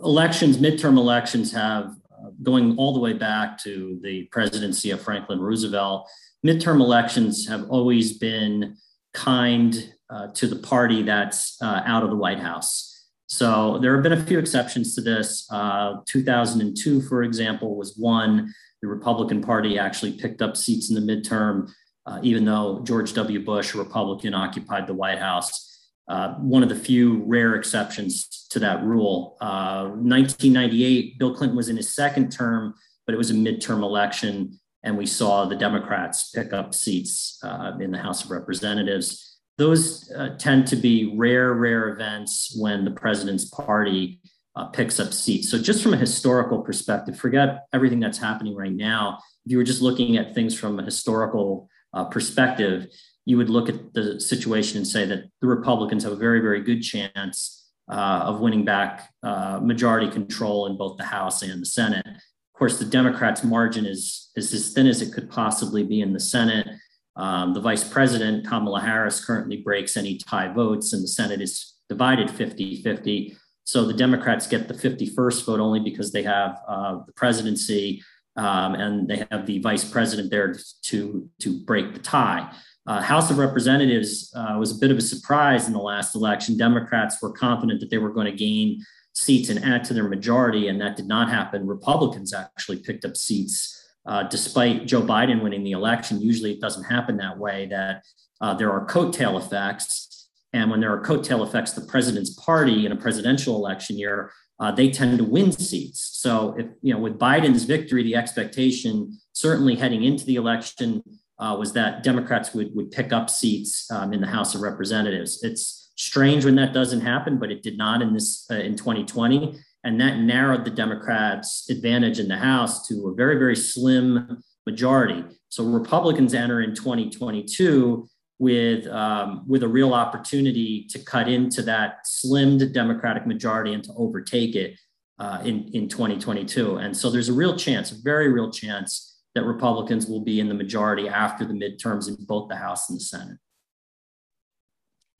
elections, 0.02 0.58
midterm 0.58 0.96
elections, 0.96 1.52
have 1.52 1.94
uh, 2.10 2.30
going 2.42 2.76
all 2.76 2.92
the 2.92 3.00
way 3.00 3.12
back 3.12 3.58
to 3.62 4.00
the 4.02 4.24
presidency 4.32 4.90
of 4.90 5.00
Franklin 5.00 5.40
Roosevelt. 5.40 6.08
Midterm 6.44 6.80
elections 6.80 7.46
have 7.46 7.68
always 7.68 8.18
been 8.18 8.76
kind 9.14 9.92
uh, 10.10 10.28
to 10.28 10.46
the 10.46 10.56
party 10.56 11.02
that's 11.02 11.60
uh, 11.62 11.82
out 11.84 12.02
of 12.02 12.10
the 12.10 12.16
White 12.16 12.40
House. 12.40 13.06
So 13.26 13.78
there 13.78 13.94
have 13.94 14.02
been 14.02 14.14
a 14.14 14.24
few 14.24 14.38
exceptions 14.38 14.94
to 14.94 15.02
this. 15.02 15.46
Uh, 15.50 15.96
2002, 16.06 17.02
for 17.02 17.22
example, 17.22 17.76
was 17.76 17.94
one. 17.96 18.52
The 18.80 18.88
Republican 18.88 19.42
Party 19.42 19.78
actually 19.78 20.12
picked 20.12 20.40
up 20.40 20.56
seats 20.56 20.88
in 20.90 20.94
the 20.94 21.12
midterm 21.12 21.70
uh, 22.08 22.18
even 22.22 22.44
though 22.44 22.80
George 22.84 23.12
W. 23.12 23.44
Bush, 23.44 23.74
a 23.74 23.78
Republican, 23.78 24.32
occupied 24.32 24.86
the 24.86 24.94
White 24.94 25.18
House. 25.18 25.66
Uh, 26.08 26.34
one 26.36 26.62
of 26.62 26.70
the 26.70 26.74
few 26.74 27.22
rare 27.26 27.54
exceptions 27.54 28.46
to 28.48 28.58
that 28.58 28.82
rule. 28.82 29.36
Uh, 29.42 29.88
1998, 29.88 31.18
Bill 31.18 31.34
Clinton 31.34 31.54
was 31.54 31.68
in 31.68 31.76
his 31.76 31.94
second 31.94 32.32
term, 32.32 32.72
but 33.04 33.14
it 33.14 33.18
was 33.18 33.30
a 33.30 33.34
midterm 33.34 33.82
election, 33.82 34.58
and 34.82 34.96
we 34.96 35.04
saw 35.04 35.44
the 35.44 35.54
Democrats 35.54 36.30
pick 36.30 36.54
up 36.54 36.74
seats 36.74 37.38
uh, 37.44 37.72
in 37.78 37.90
the 37.90 37.98
House 37.98 38.24
of 38.24 38.30
Representatives. 38.30 39.38
Those 39.58 40.10
uh, 40.16 40.30
tend 40.38 40.66
to 40.68 40.76
be 40.76 41.12
rare, 41.14 41.52
rare 41.52 41.90
events 41.90 42.56
when 42.58 42.86
the 42.86 42.90
president's 42.90 43.44
party 43.44 44.22
uh, 44.56 44.66
picks 44.68 44.98
up 44.98 45.12
seats. 45.12 45.50
So, 45.50 45.58
just 45.58 45.82
from 45.82 45.92
a 45.92 45.98
historical 45.98 46.62
perspective, 46.62 47.18
forget 47.18 47.66
everything 47.74 48.00
that's 48.00 48.18
happening 48.18 48.54
right 48.56 48.72
now. 48.72 49.18
If 49.44 49.52
you 49.52 49.58
were 49.58 49.64
just 49.64 49.82
looking 49.82 50.16
at 50.16 50.34
things 50.34 50.58
from 50.58 50.78
a 50.78 50.82
historical 50.82 51.68
uh, 51.94 52.04
perspective, 52.04 52.86
you 53.24 53.36
would 53.36 53.50
look 53.50 53.68
at 53.68 53.92
the 53.94 54.20
situation 54.20 54.78
and 54.78 54.86
say 54.86 55.04
that 55.04 55.24
the 55.40 55.46
Republicans 55.46 56.02
have 56.04 56.12
a 56.12 56.16
very, 56.16 56.40
very 56.40 56.62
good 56.62 56.80
chance 56.80 57.70
uh, 57.90 58.22
of 58.24 58.40
winning 58.40 58.64
back 58.64 59.10
uh, 59.22 59.60
majority 59.62 60.10
control 60.10 60.66
in 60.66 60.76
both 60.76 60.96
the 60.96 61.04
House 61.04 61.42
and 61.42 61.60
the 61.60 61.66
Senate. 61.66 62.06
Of 62.06 62.58
course, 62.58 62.78
the 62.78 62.84
Democrats' 62.84 63.44
margin 63.44 63.86
is, 63.86 64.30
is 64.36 64.52
as 64.52 64.72
thin 64.72 64.86
as 64.86 65.02
it 65.02 65.12
could 65.12 65.30
possibly 65.30 65.84
be 65.84 66.00
in 66.00 66.12
the 66.12 66.20
Senate. 66.20 66.68
Um, 67.16 67.52
the 67.52 67.60
vice 67.60 67.84
president, 67.84 68.46
Kamala 68.46 68.80
Harris, 68.80 69.24
currently 69.24 69.58
breaks 69.58 69.96
any 69.96 70.18
tie 70.18 70.52
votes, 70.52 70.92
and 70.92 71.02
the 71.02 71.08
Senate 71.08 71.40
is 71.40 71.74
divided 71.88 72.30
50 72.30 72.82
50. 72.82 73.36
So 73.64 73.84
the 73.84 73.92
Democrats 73.92 74.46
get 74.46 74.68
the 74.68 74.74
51st 74.74 75.44
vote 75.44 75.60
only 75.60 75.80
because 75.80 76.12
they 76.12 76.22
have 76.22 76.58
uh, 76.66 77.00
the 77.06 77.12
presidency 77.12 78.02
um, 78.38 78.74
and 78.76 79.08
they 79.08 79.26
have 79.30 79.46
the 79.46 79.58
vice 79.58 79.84
president 79.84 80.30
there 80.30 80.54
to, 80.82 81.28
to 81.40 81.58
break 81.64 81.92
the 81.92 81.98
tie. 81.98 82.50
Uh, 82.86 83.02
House 83.02 83.30
of 83.30 83.36
Representatives 83.36 84.32
uh, 84.34 84.56
was 84.58 84.74
a 84.74 84.78
bit 84.78 84.90
of 84.90 84.96
a 84.96 85.02
surprise 85.02 85.66
in 85.66 85.74
the 85.74 85.78
last 85.80 86.14
election. 86.14 86.56
Democrats 86.56 87.20
were 87.20 87.32
confident 87.32 87.80
that 87.80 87.90
they 87.90 87.98
were 87.98 88.12
going 88.12 88.26
to 88.26 88.32
gain 88.32 88.82
seats 89.12 89.48
and 89.50 89.62
add 89.64 89.84
to 89.84 89.92
their 89.92 90.08
majority, 90.08 90.68
and 90.68 90.80
that 90.80 90.96
did 90.96 91.06
not 91.06 91.28
happen. 91.28 91.66
Republicans 91.66 92.32
actually 92.32 92.78
picked 92.78 93.04
up 93.04 93.16
seats 93.16 93.74
uh, 94.06 94.22
despite 94.22 94.86
Joe 94.86 95.02
Biden 95.02 95.42
winning 95.42 95.64
the 95.64 95.72
election. 95.72 96.22
Usually 96.22 96.52
it 96.52 96.60
doesn't 96.60 96.84
happen 96.84 97.16
that 97.16 97.36
way, 97.36 97.66
that 97.66 98.04
uh, 98.40 98.54
there 98.54 98.70
are 98.70 98.86
coattail 98.86 99.38
effects. 99.38 100.28
And 100.52 100.70
when 100.70 100.80
there 100.80 100.92
are 100.92 101.02
coattail 101.02 101.46
effects, 101.46 101.72
the 101.72 101.82
president's 101.82 102.30
party 102.30 102.86
in 102.86 102.92
a 102.92 102.96
presidential 102.96 103.56
election 103.56 103.98
year 103.98 104.32
uh, 104.60 104.72
they 104.72 104.90
tend 104.90 105.18
to 105.18 105.24
win 105.24 105.52
seats. 105.52 106.10
So 106.14 106.54
if 106.58 106.66
you 106.82 106.92
know 106.92 107.00
with 107.00 107.18
Biden's 107.18 107.64
victory, 107.64 108.02
the 108.02 108.16
expectation 108.16 109.18
certainly 109.32 109.76
heading 109.76 110.04
into 110.04 110.24
the 110.24 110.36
election 110.36 111.02
uh, 111.38 111.56
was 111.58 111.72
that 111.74 112.02
Democrats 112.02 112.54
would 112.54 112.74
would 112.74 112.90
pick 112.90 113.12
up 113.12 113.30
seats 113.30 113.90
um, 113.90 114.12
in 114.12 114.20
the 114.20 114.26
House 114.26 114.54
of 114.54 114.60
Representatives. 114.60 115.42
It's 115.42 115.92
strange 115.96 116.44
when 116.44 116.56
that 116.56 116.72
doesn't 116.72 117.00
happen, 117.00 117.38
but 117.38 117.50
it 117.50 117.62
did 117.62 117.78
not 117.78 118.02
in 118.02 118.12
this 118.12 118.46
uh, 118.50 118.54
in 118.54 118.76
2020, 118.76 119.58
and 119.84 120.00
that 120.00 120.18
narrowed 120.18 120.64
the 120.64 120.70
Democrats' 120.70 121.68
advantage 121.70 122.18
in 122.18 122.28
the 122.28 122.36
House 122.36 122.86
to 122.88 123.08
a 123.08 123.14
very 123.14 123.38
very 123.38 123.56
slim 123.56 124.42
majority. 124.66 125.24
So 125.50 125.64
Republicans 125.64 126.34
enter 126.34 126.60
in 126.60 126.74
2022 126.74 128.08
with 128.38 128.86
um, 128.86 129.44
with 129.48 129.62
a 129.62 129.68
real 129.68 129.94
opportunity 129.94 130.84
to 130.90 130.98
cut 130.98 131.28
into 131.28 131.62
that 131.62 132.06
slimmed 132.06 132.72
Democratic 132.72 133.26
majority 133.26 133.74
and 133.74 133.82
to 133.84 133.92
overtake 133.96 134.54
it 134.54 134.78
uh, 135.18 135.40
in 135.44 135.68
in 135.74 135.88
2022. 135.88 136.76
And 136.76 136.96
so 136.96 137.10
there's 137.10 137.28
a 137.28 137.32
real 137.32 137.56
chance, 137.56 137.90
a 137.90 137.96
very 138.02 138.30
real 138.30 138.50
chance, 138.50 139.20
that 139.34 139.44
Republicans 139.44 140.06
will 140.06 140.20
be 140.20 140.40
in 140.40 140.48
the 140.48 140.54
majority 140.54 141.08
after 141.08 141.44
the 141.44 141.54
midterms 141.54 142.08
in 142.08 142.16
both 142.24 142.48
the 142.48 142.56
House 142.56 142.88
and 142.88 142.96
the 142.98 143.04
Senate. 143.04 143.38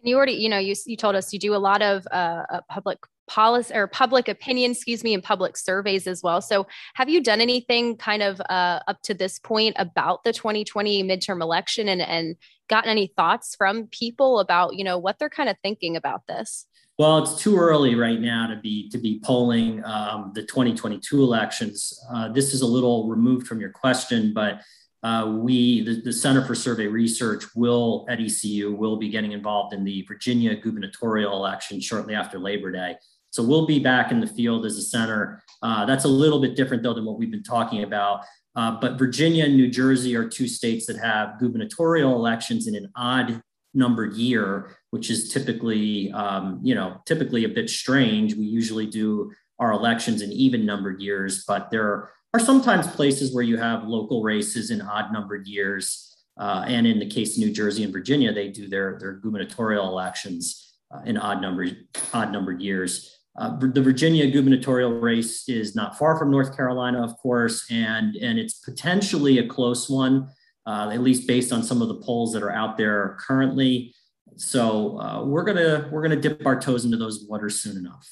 And 0.01 0.09
you 0.09 0.17
already, 0.17 0.33
you 0.35 0.49
know, 0.49 0.59
you 0.59 0.75
you 0.87 0.97
told 0.97 1.17
us 1.17 1.33
you 1.33 1.39
do 1.39 1.55
a 1.55 1.57
lot 1.57 1.83
of 1.83 2.07
uh, 2.11 2.45
uh 2.51 2.61
public 2.69 2.99
policy 3.29 3.75
or 3.75 3.87
public 3.87 4.29
opinion, 4.29 4.73
excuse 4.73 5.05
me, 5.05 5.15
and 5.15 5.23
public 5.23 5.57
surveys 5.57 6.07
as 6.07 6.23
well. 6.23 6.41
So, 6.41 6.67
have 6.95 7.09
you 7.09 7.23
done 7.23 7.41
anything 7.41 7.97
kind 7.97 8.23
of 8.23 8.41
uh, 8.49 8.81
up 8.89 9.03
to 9.03 9.15
this 9.15 9.39
point 9.39 9.77
about 9.79 10.25
the 10.25 10.33
2020 10.33 11.05
midterm 11.05 11.41
election 11.41 11.89
and 11.89 12.03
and 12.03 12.37
gotten 12.69 12.91
any 12.91 13.13
thoughts 13.17 13.55
from 13.55 13.87
people 13.87 14.41
about 14.41 14.77
you 14.77 14.85
know 14.85 14.99
what 14.99 15.19
they're 15.19 15.31
kind 15.31 15.49
of 15.49 15.57
thinking 15.63 15.97
about 15.97 16.27
this? 16.27 16.67
Well, 16.99 17.19
it's 17.19 17.41
too 17.41 17.57
early 17.57 17.95
right 17.95 18.21
now 18.21 18.49
to 18.49 18.57
be 18.57 18.89
to 18.91 18.99
be 18.99 19.21
polling 19.25 19.85
um, 19.85 20.33
the 20.35 20.43
2022 20.43 21.23
elections. 21.23 21.97
Uh, 22.13 22.29
this 22.29 22.53
is 22.53 22.63
a 22.63 22.67
little 22.67 23.09
removed 23.09 23.47
from 23.47 23.61
your 23.61 23.71
question, 23.71 24.33
but 24.35 24.63
uh, 25.05 25.37
we, 25.39 25.83
the, 25.83 26.01
the, 26.01 26.13
Center 26.13 26.45
for 26.45 26.57
Survey 26.57 26.89
Research, 26.89 27.45
will 27.55 28.05
at 28.09 28.21
ECU 28.21 28.73
will 28.73 28.97
be 28.97 29.09
getting 29.09 29.31
involved 29.31 29.73
in 29.73 29.85
the 29.85 30.03
Virginia 30.09 30.57
gubernatorial 30.57 31.37
election 31.37 31.81
shortly 31.81 32.17
after 32.17 32.37
Labor 32.37 32.73
Day. 32.73 32.97
So 33.39 33.45
we'll 33.45 33.67
be 33.67 33.79
back 33.79 34.11
in 34.11 34.19
the 34.19 34.27
field 34.27 34.67
as 34.67 34.77
a 34.79 34.83
center. 34.83 35.45
Uh, 35.63 35.87
that's 35.87 36.03
a 36.03 36.09
little 36.09 36.41
bit 36.41 36.57
different 36.57 36.83
though 36.83 36.93
than 36.93 37.05
what 37.05 37.21
we've 37.21 37.31
been 37.31 37.45
talking 37.45 37.85
about. 37.85 38.25
Uh, 38.57 38.73
but 38.81 38.99
Virginia 38.99 39.45
and 39.45 39.57
New 39.57 39.71
Jersey 39.71 40.17
are 40.17 40.29
two 40.29 40.49
states 40.49 40.87
that 40.87 40.97
have 40.97 41.39
gubernatorial 41.39 42.17
elections 42.17 42.67
in 42.67 42.75
an 42.75 42.91
odd 42.97 43.41
numbered 43.75 44.15
year, 44.15 44.77
which 44.91 45.09
is 45.09 45.33
typically, 45.33 46.11
um, 46.11 46.59
you 46.65 46.75
know, 46.75 47.01
typically 47.07 47.45
a 47.45 47.49
bit 47.49 47.71
strange. 47.71 48.35
We 48.35 48.45
usually 48.45 48.87
do 48.87 49.31
our 49.61 49.71
elections 49.71 50.21
in 50.21 50.33
even 50.33 50.67
numbered 50.67 51.01
years, 51.01 51.45
but 51.47 51.71
there 51.71 52.11
are 52.35 52.41
sometimes 52.41 52.89
places 52.89 53.33
where 53.33 53.45
you 53.45 53.57
have 53.57 53.87
local 53.87 54.25
races 54.25 54.73
in 54.73 54.81
odd 54.81 55.13
numbered 55.13 55.47
years. 55.47 56.13
Uh, 56.37 56.65
and 56.67 56.89
in 56.89 56.99
the 56.99 57.07
case 57.09 57.37
of 57.37 57.45
New 57.45 57.53
Jersey 57.53 57.85
and 57.85 57.93
Virginia, 57.93 58.33
they 58.33 58.49
do 58.49 58.67
their, 58.67 58.99
their 58.99 59.13
gubernatorial 59.13 59.87
elections 59.87 60.75
uh, 60.93 61.03
in 61.05 61.17
odd 61.17 61.41
numbered, 61.41 61.77
odd 62.13 62.33
numbered 62.33 62.61
years. 62.61 63.15
Uh, 63.39 63.57
the 63.57 63.81
Virginia 63.81 64.29
gubernatorial 64.29 64.91
race 64.91 65.49
is 65.49 65.77
not 65.77 65.97
far 65.97 66.19
from 66.19 66.31
North 66.31 66.57
Carolina, 66.57 67.03
of 67.03 67.17
course, 67.19 67.71
and, 67.71 68.17
and 68.17 68.37
it's 68.37 68.55
potentially 68.55 69.39
a 69.39 69.47
close 69.47 69.89
one, 69.89 70.29
uh, 70.67 70.91
at 70.93 71.01
least 71.01 71.29
based 71.29 71.53
on 71.53 71.63
some 71.63 71.81
of 71.81 71.87
the 71.87 71.95
polls 71.95 72.33
that 72.33 72.43
are 72.43 72.51
out 72.51 72.77
there 72.77 73.17
currently. 73.21 73.95
So 74.37 74.99
uh, 75.01 75.25
we're 75.25 75.45
gonna 75.45 75.89
we're 75.91 76.03
gonna 76.03 76.21
dip 76.21 76.47
our 76.47 76.61
toes 76.61 76.85
into 76.85 76.97
those 76.97 77.25
waters 77.29 77.61
soon 77.61 77.77
enough. 77.77 78.09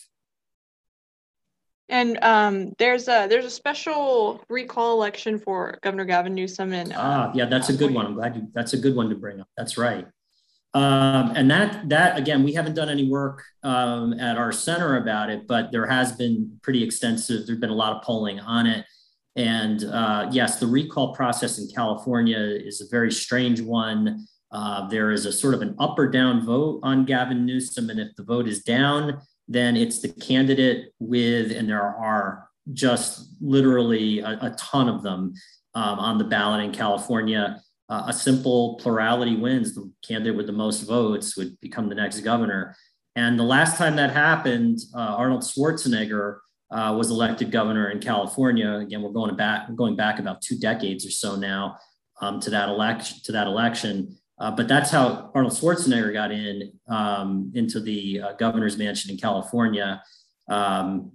And 1.89 2.19
um, 2.23 2.73
there's 2.79 3.07
a 3.07 3.27
there's 3.29 3.45
a 3.45 3.51
special 3.51 4.43
recall 4.49 4.95
election 4.95 5.39
for 5.39 5.79
Governor 5.83 6.05
Gavin 6.05 6.35
Newsom 6.35 6.73
and 6.73 6.93
uh, 6.93 6.97
ah 6.99 7.33
yeah 7.35 7.47
that's 7.47 7.69
a 7.69 7.73
good 7.73 7.95
one. 7.95 8.07
I'm 8.07 8.15
glad 8.15 8.37
you 8.37 8.49
that's 8.55 8.73
a 8.73 8.79
good 8.79 8.97
one 8.97 9.09
to 9.11 9.15
bring 9.15 9.41
up. 9.41 9.49
That's 9.57 9.77
right. 9.77 10.07
Um, 10.77 11.33
and 11.35 11.51
that 11.51 11.89
that 11.89 12.19
again, 12.19 12.45
we 12.45 12.53
haven't 12.53 12.75
done 12.75 12.91
any 12.91 13.09
work 13.09 13.43
um, 13.63 14.13
at 14.21 14.37
our 14.37 14.53
center 14.53 14.99
about 14.99 15.31
it, 15.31 15.47
but 15.47 15.73
there 15.73 15.87
has 15.87 16.13
been 16.13 16.59
pretty 16.61 16.85
extensive. 16.85 17.47
There's 17.47 17.59
been 17.59 17.71
a 17.71 17.75
lot 17.75 17.97
of 17.97 18.03
polling 18.03 18.41
on 18.41 18.67
it, 18.67 18.85
and 19.37 19.83
uh, 19.85 20.29
yes, 20.31 20.61
the 20.61 20.67
recall 20.67 21.15
process 21.15 21.59
in 21.59 21.67
California 21.75 22.39
is 22.39 22.83
a 22.83 22.89
very 22.91 23.11
strange 23.11 23.63
one. 23.63 24.27
Uh, 24.53 24.87
there 24.89 25.13
is 25.13 25.25
a 25.25 25.33
sort 25.33 25.55
of 25.55 25.63
an 25.63 25.75
up 25.79 25.99
or 25.99 26.11
down 26.11 26.45
vote 26.45 26.81
on 26.83 27.07
Gavin 27.07 27.47
Newsom, 27.47 27.89
and 27.89 27.99
if 27.99 28.15
the 28.15 28.25
vote 28.25 28.47
is 28.47 28.63
down, 28.63 29.19
then 29.49 29.79
it's 29.79 30.03
the 30.03 30.09
candidate 30.09 30.93
with, 30.99 31.53
and 31.53 31.71
there 31.71 31.83
are 31.83 32.51
just 32.75 33.31
literally 33.41 34.19
a, 34.19 34.39
a 34.43 34.57
ton 34.59 34.91
of 34.91 35.03
them 35.03 35.33
um, 35.73 35.99
on 35.99 36.19
the 36.19 36.25
ballot 36.25 36.63
in 36.63 36.73
California 36.73 37.63
uh, 37.89 38.05
a 38.09 38.13
simple 38.13 38.77
plurality 38.77 39.37
wins. 39.37 39.75
The 39.75 39.91
candidate 40.07 40.37
with 40.37 40.47
the 40.47 40.53
most 40.53 40.83
votes 40.83 41.37
would 41.37 41.59
become 41.61 41.89
the 41.89 41.95
next 41.95 42.21
governor. 42.21 42.75
And 43.15 43.39
the 43.39 43.45
last 43.45 43.79
time 43.79 43.97
that 43.97 44.13
happened, 44.13 44.79
uh, 44.95 44.99
Arnold 44.99 45.43
Schwarzenegger 45.43 46.39
uh, 46.71 46.95
was 46.99 47.11
elected 47.11 47.51
governor 47.51 47.91
in 47.91 48.01
California. 48.01 48.75
Again, 48.75 49.03
we're 49.03 49.11
going 49.11 49.37
back, 49.37 49.69
we're 49.69 49.77
going 49.77 49.97
back 49.97 50.19
about 50.19 50.43
two 50.43 50.59
decades 50.59 51.07
or 51.07 51.11
so 51.11 51.37
now 51.37 51.79
um, 52.21 52.41
to 52.41 52.51
that 52.51 52.69
election. 52.69 53.19
To 53.25 53.33
that 53.33 53.47
election, 53.47 54.17
uh, 54.39 54.51
but 54.51 54.69
that's 54.69 54.91
how 54.91 55.31
Arnold 55.35 55.55
Schwarzenegger 55.55 56.13
got 56.13 56.31
in 56.31 56.73
um, 56.89 57.53
into 57.55 57.81
the 57.81 58.21
uh, 58.21 58.33
governor's 58.35 58.77
mansion 58.77 59.11
in 59.11 59.17
California. 59.17 60.03
Um, 60.49 61.13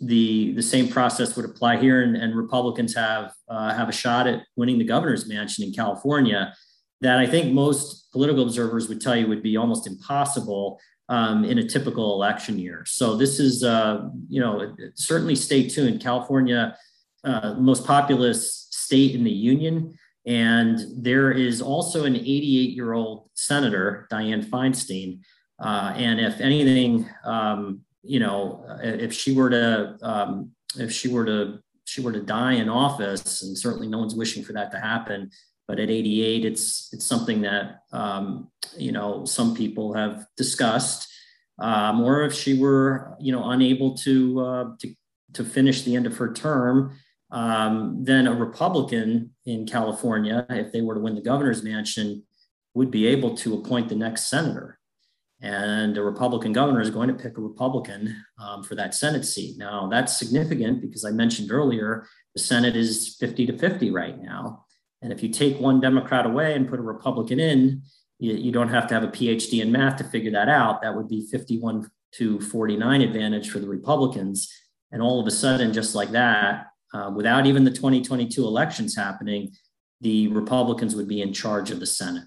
the 0.00 0.52
the 0.54 0.62
same 0.62 0.88
process 0.88 1.36
would 1.36 1.44
apply 1.44 1.76
here, 1.76 2.02
and, 2.02 2.16
and 2.16 2.34
Republicans 2.34 2.94
have 2.94 3.32
uh, 3.48 3.74
have 3.74 3.88
a 3.88 3.92
shot 3.92 4.26
at 4.26 4.42
winning 4.56 4.78
the 4.78 4.84
governor's 4.84 5.28
mansion 5.28 5.64
in 5.64 5.72
California. 5.72 6.54
That 7.02 7.18
I 7.18 7.26
think 7.26 7.52
most 7.52 8.10
political 8.12 8.42
observers 8.42 8.88
would 8.88 9.00
tell 9.00 9.16
you 9.16 9.26
would 9.28 9.42
be 9.42 9.56
almost 9.56 9.86
impossible 9.86 10.78
um, 11.08 11.44
in 11.44 11.58
a 11.58 11.66
typical 11.66 12.14
election 12.14 12.58
year. 12.58 12.84
So 12.86 13.16
this 13.16 13.40
is, 13.40 13.64
uh, 13.64 14.08
you 14.28 14.40
know, 14.40 14.74
certainly 14.94 15.34
stay 15.34 15.68
tuned. 15.68 16.00
California, 16.00 16.76
uh, 17.24 17.54
most 17.54 17.86
populous 17.86 18.68
state 18.70 19.14
in 19.14 19.24
the 19.24 19.30
union, 19.30 19.94
and 20.26 20.80
there 20.96 21.32
is 21.32 21.60
also 21.60 22.04
an 22.04 22.16
88 22.16 22.70
year 22.70 22.92
old 22.92 23.30
senator, 23.34 24.06
Dianne 24.10 24.44
Feinstein. 24.44 25.20
Uh, 25.58 25.92
and 25.96 26.20
if 26.20 26.40
anything, 26.40 27.08
um, 27.24 27.80
you 28.02 28.20
know, 28.20 28.64
if 28.82 29.12
she 29.12 29.34
were 29.34 29.50
to 29.50 29.96
um, 30.02 30.52
if 30.76 30.92
she 30.92 31.08
were 31.08 31.24
to 31.26 31.60
she 31.84 32.00
were 32.00 32.12
to 32.12 32.20
die 32.20 32.54
in 32.54 32.68
office, 32.68 33.42
and 33.42 33.56
certainly 33.56 33.88
no 33.88 33.98
one's 33.98 34.14
wishing 34.14 34.44
for 34.44 34.52
that 34.52 34.70
to 34.72 34.78
happen. 34.78 35.30
But 35.66 35.78
at 35.78 35.90
88, 35.90 36.44
it's 36.44 36.88
it's 36.92 37.06
something 37.06 37.42
that 37.42 37.80
um, 37.92 38.50
you 38.76 38.92
know 38.92 39.24
some 39.24 39.54
people 39.54 39.94
have 39.94 40.26
discussed. 40.36 41.08
Um, 41.58 42.00
or 42.00 42.22
if 42.22 42.32
she 42.32 42.58
were 42.58 43.16
you 43.20 43.32
know 43.32 43.50
unable 43.50 43.96
to 43.98 44.40
uh, 44.40 44.64
to 44.80 44.94
to 45.34 45.44
finish 45.44 45.82
the 45.82 45.94
end 45.94 46.06
of 46.06 46.16
her 46.16 46.32
term, 46.32 46.96
um, 47.30 48.02
then 48.02 48.26
a 48.26 48.34
Republican 48.34 49.30
in 49.44 49.66
California, 49.66 50.46
if 50.50 50.72
they 50.72 50.80
were 50.80 50.94
to 50.94 51.00
win 51.00 51.14
the 51.14 51.20
governor's 51.20 51.62
mansion, 51.62 52.24
would 52.74 52.90
be 52.90 53.06
able 53.06 53.36
to 53.36 53.54
appoint 53.54 53.88
the 53.88 53.94
next 53.94 54.30
senator 54.30 54.79
and 55.42 55.96
a 55.96 56.02
Republican 56.02 56.52
governor 56.52 56.80
is 56.80 56.90
going 56.90 57.08
to 57.08 57.14
pick 57.14 57.38
a 57.38 57.40
Republican 57.40 58.14
um, 58.38 58.62
for 58.62 58.74
that 58.74 58.94
Senate 58.94 59.24
seat. 59.24 59.56
Now, 59.56 59.88
that's 59.88 60.18
significant 60.18 60.82
because 60.82 61.04
I 61.04 61.10
mentioned 61.10 61.50
earlier 61.50 62.06
the 62.34 62.40
Senate 62.40 62.76
is 62.76 63.16
50 63.18 63.46
to 63.46 63.58
50 63.58 63.90
right 63.90 64.20
now. 64.20 64.66
And 65.02 65.12
if 65.12 65.22
you 65.22 65.30
take 65.30 65.58
one 65.58 65.80
Democrat 65.80 66.26
away 66.26 66.54
and 66.54 66.68
put 66.68 66.78
a 66.78 66.82
Republican 66.82 67.40
in, 67.40 67.82
you, 68.18 68.34
you 68.34 68.52
don't 68.52 68.68
have 68.68 68.86
to 68.88 68.94
have 68.94 69.02
a 69.02 69.08
PhD 69.08 69.62
in 69.62 69.72
math 69.72 69.96
to 69.96 70.04
figure 70.04 70.30
that 70.32 70.48
out. 70.48 70.82
That 70.82 70.94
would 70.94 71.08
be 71.08 71.26
51 71.30 71.90
to 72.12 72.40
49 72.40 73.00
advantage 73.00 73.50
for 73.50 73.60
the 73.60 73.68
Republicans. 73.68 74.52
And 74.92 75.00
all 75.00 75.20
of 75.20 75.26
a 75.26 75.30
sudden, 75.30 75.72
just 75.72 75.94
like 75.94 76.10
that, 76.10 76.66
uh, 76.92 77.10
without 77.14 77.46
even 77.46 77.64
the 77.64 77.70
2022 77.70 78.44
elections 78.44 78.96
happening, 78.96 79.52
the 80.00 80.28
Republicans 80.28 80.94
would 80.96 81.08
be 81.08 81.22
in 81.22 81.32
charge 81.32 81.70
of 81.70 81.80
the 81.80 81.86
Senate. 81.86 82.24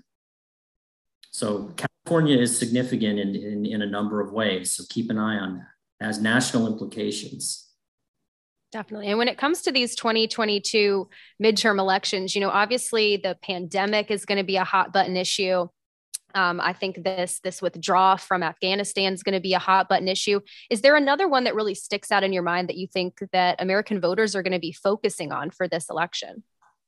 So 1.34 1.74
California 1.78 2.38
is 2.38 2.58
significant 2.58 3.19
in, 3.19 3.36
in, 3.36 3.65
in 3.65 3.82
a 3.82 3.88
number 3.88 4.22
of 4.22 4.32
ways. 4.32 4.74
So 4.74 4.84
keep 4.89 5.10
an 5.10 5.17
eye 5.17 5.38
on 5.38 5.58
that 5.58 5.67
as 6.08 6.22
national 6.22 6.67
implications. 6.67 7.69
Definitely. 8.72 9.10
And 9.10 9.17
when 9.17 9.28
it 9.28 9.38
comes 9.38 9.62
to 9.63 9.72
these 9.72 9.96
2022 9.96 11.10
midterm 11.41 11.80
elections, 11.80 12.36
you 12.36 12.41
know, 12.41 12.50
obviously 12.50 13.17
the 13.17 13.38
pandemic 13.41 14.12
is 14.12 14.26
going 14.26 14.38
to 14.38 14.43
be 14.43 14.58
a 14.58 14.63
hot 14.63 14.93
button 14.93 15.17
issue. 15.17 15.67
Um, 16.36 16.60
I 16.60 16.74
think 16.74 17.04
this 17.04 17.39
this 17.43 17.62
withdrawal 17.62 18.17
from 18.17 18.41
Afghanistan 18.41 19.13
is 19.13 19.22
going 19.22 19.36
to 19.36 19.39
be 19.39 19.54
a 19.54 19.60
hot 19.60 19.88
button 19.88 20.08
issue. 20.08 20.39
Is 20.72 20.82
there 20.82 20.96
another 20.96 21.28
one 21.28 21.43
that 21.43 21.54
really 21.54 21.76
sticks 21.76 22.12
out 22.12 22.24
in 22.24 22.34
your 22.34 22.41
mind 22.41 22.69
that 22.69 22.78
you 22.78 22.88
think 22.88 23.19
that 23.32 23.62
American 23.62 24.02
voters 24.02 24.36
are 24.36 24.41
going 24.41 24.54
to 24.54 24.60
be 24.60 24.72
focusing 24.72 25.32
on 25.32 25.52
for 25.52 25.67
this 25.67 25.89
election? 25.91 26.43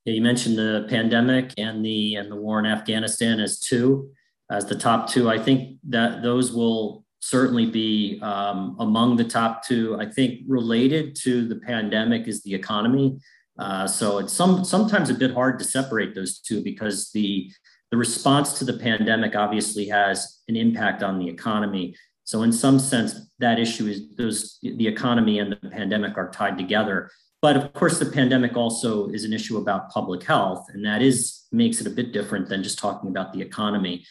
Yeah, 0.05 0.13
you 0.13 0.21
mentioned 0.21 0.58
the 0.58 0.88
pandemic 0.89 1.53
and 1.60 1.86
the 1.86 2.15
and 2.15 2.31
the 2.31 2.36
war 2.36 2.58
in 2.58 2.65
Afghanistan 2.65 3.39
as 3.39 3.60
two 3.60 4.12
as 4.49 4.65
the 4.65 4.75
top 4.75 5.10
two. 5.10 5.29
I 5.29 5.38
think 5.38 5.77
that 5.89 6.21
those 6.21 6.51
will 6.51 7.05
certainly 7.19 7.65
be 7.65 8.19
um, 8.21 8.75
among 8.79 9.15
the 9.15 9.23
top 9.23 9.65
two. 9.65 9.97
I 9.99 10.05
think 10.05 10.41
related 10.47 11.15
to 11.23 11.47
the 11.47 11.55
pandemic 11.55 12.27
is 12.27 12.43
the 12.43 12.53
economy. 12.53 13.17
Uh, 13.58 13.88
so 13.88 14.19
it's 14.19 14.34
some 14.34 14.63
sometimes 14.63 15.10
a 15.10 15.13
bit 15.13 15.34
hard 15.34 15.58
to 15.60 15.65
separate 15.65 16.13
those 16.13 16.39
two 16.39 16.62
because 16.63 17.12
the 17.12 17.51
the 17.91 17.97
response 17.97 18.53
to 18.60 18.65
the 18.65 18.77
pandemic 18.77 19.36
obviously 19.36 19.88
has 19.88 20.41
an 20.47 20.55
impact 20.55 21.01
on 21.01 21.17
the 21.17 21.27
economy. 21.27 21.95
So 22.25 22.43
in 22.43 22.51
some 22.51 22.79
sense, 22.79 23.15
that 23.39 23.60
issue 23.60 23.88
is 23.88 24.15
those 24.17 24.60
the 24.62 24.88
economy 24.88 25.39
and 25.39 25.51
the 25.51 25.69
pandemic 25.69 26.17
are 26.17 26.29
tied 26.29 26.58
together. 26.58 27.10
But 27.41 27.55
of 27.55 27.73
course, 27.73 27.99
the 27.99 28.08
pandemic 28.08 28.58
also 28.58 29.10
is 29.10 29.23
an 29.23 29.34
issue 29.34 29.58
about 29.58 29.89
public 29.89 30.23
health, 30.23 30.65
and 30.73 30.84
that 30.86 31.01
is 31.01 31.45
makes 31.51 31.79
it 31.79 31.88
a 31.88 31.91
bit 31.91 32.12
different 32.12 32.49
than 32.49 32.62
just 32.62 32.77
talking 32.77 33.10
about 33.10 33.34
the 33.34 33.41
economy 33.41 34.05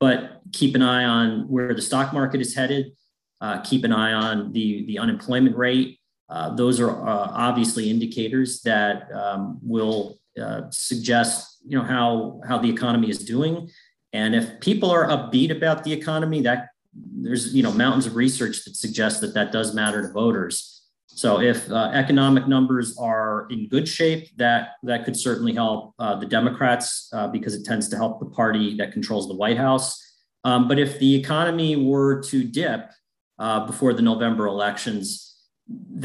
but 0.00 0.40
keep 0.52 0.74
an 0.74 0.82
eye 0.82 1.04
on 1.04 1.48
where 1.48 1.74
the 1.74 1.82
stock 1.82 2.12
market 2.12 2.40
is 2.40 2.54
headed. 2.54 2.92
Uh, 3.40 3.60
keep 3.60 3.84
an 3.84 3.92
eye 3.92 4.12
on 4.12 4.52
the, 4.52 4.84
the 4.86 4.98
unemployment 4.98 5.56
rate. 5.56 6.00
Uh, 6.28 6.54
those 6.54 6.80
are 6.80 6.90
uh, 6.90 7.30
obviously 7.32 7.90
indicators 7.90 8.62
that 8.62 9.10
um, 9.12 9.58
will 9.62 10.18
uh, 10.40 10.62
suggest 10.70 11.58
you 11.66 11.76
know 11.76 11.84
how 11.84 12.40
how 12.46 12.58
the 12.58 12.70
economy 12.70 13.10
is 13.10 13.18
doing. 13.18 13.68
And 14.12 14.34
if 14.34 14.60
people 14.60 14.90
are 14.90 15.06
upbeat 15.06 15.50
about 15.50 15.84
the 15.84 15.92
economy, 15.92 16.40
that 16.42 16.68
there's 16.94 17.54
you 17.54 17.62
know 17.62 17.72
mountains 17.72 18.06
of 18.06 18.16
research 18.16 18.64
that 18.64 18.76
suggests 18.76 19.20
that 19.20 19.34
that 19.34 19.52
does 19.52 19.74
matter 19.74 20.02
to 20.02 20.12
voters. 20.12 20.79
So 21.20 21.38
if 21.38 21.70
uh, 21.70 21.90
economic 21.92 22.48
numbers 22.48 22.96
are 22.96 23.46
in 23.50 23.68
good 23.68 23.86
shape, 23.86 24.34
that 24.38 24.76
that 24.84 25.04
could 25.04 25.14
certainly 25.14 25.52
help 25.52 25.92
uh, 25.98 26.14
the 26.14 26.24
Democrats 26.24 27.10
uh, 27.12 27.28
because 27.28 27.54
it 27.54 27.62
tends 27.62 27.90
to 27.90 27.96
help 27.96 28.20
the 28.20 28.30
party 28.40 28.74
that 28.78 28.92
controls 28.92 29.28
the 29.28 29.34
White 29.34 29.58
House. 29.58 30.00
Um, 30.44 30.66
but 30.66 30.78
if 30.78 30.98
the 30.98 31.14
economy 31.14 31.76
were 31.76 32.22
to 32.22 32.42
dip 32.42 32.90
uh, 33.38 33.66
before 33.66 33.92
the 33.92 34.00
November 34.00 34.46
elections, 34.46 35.36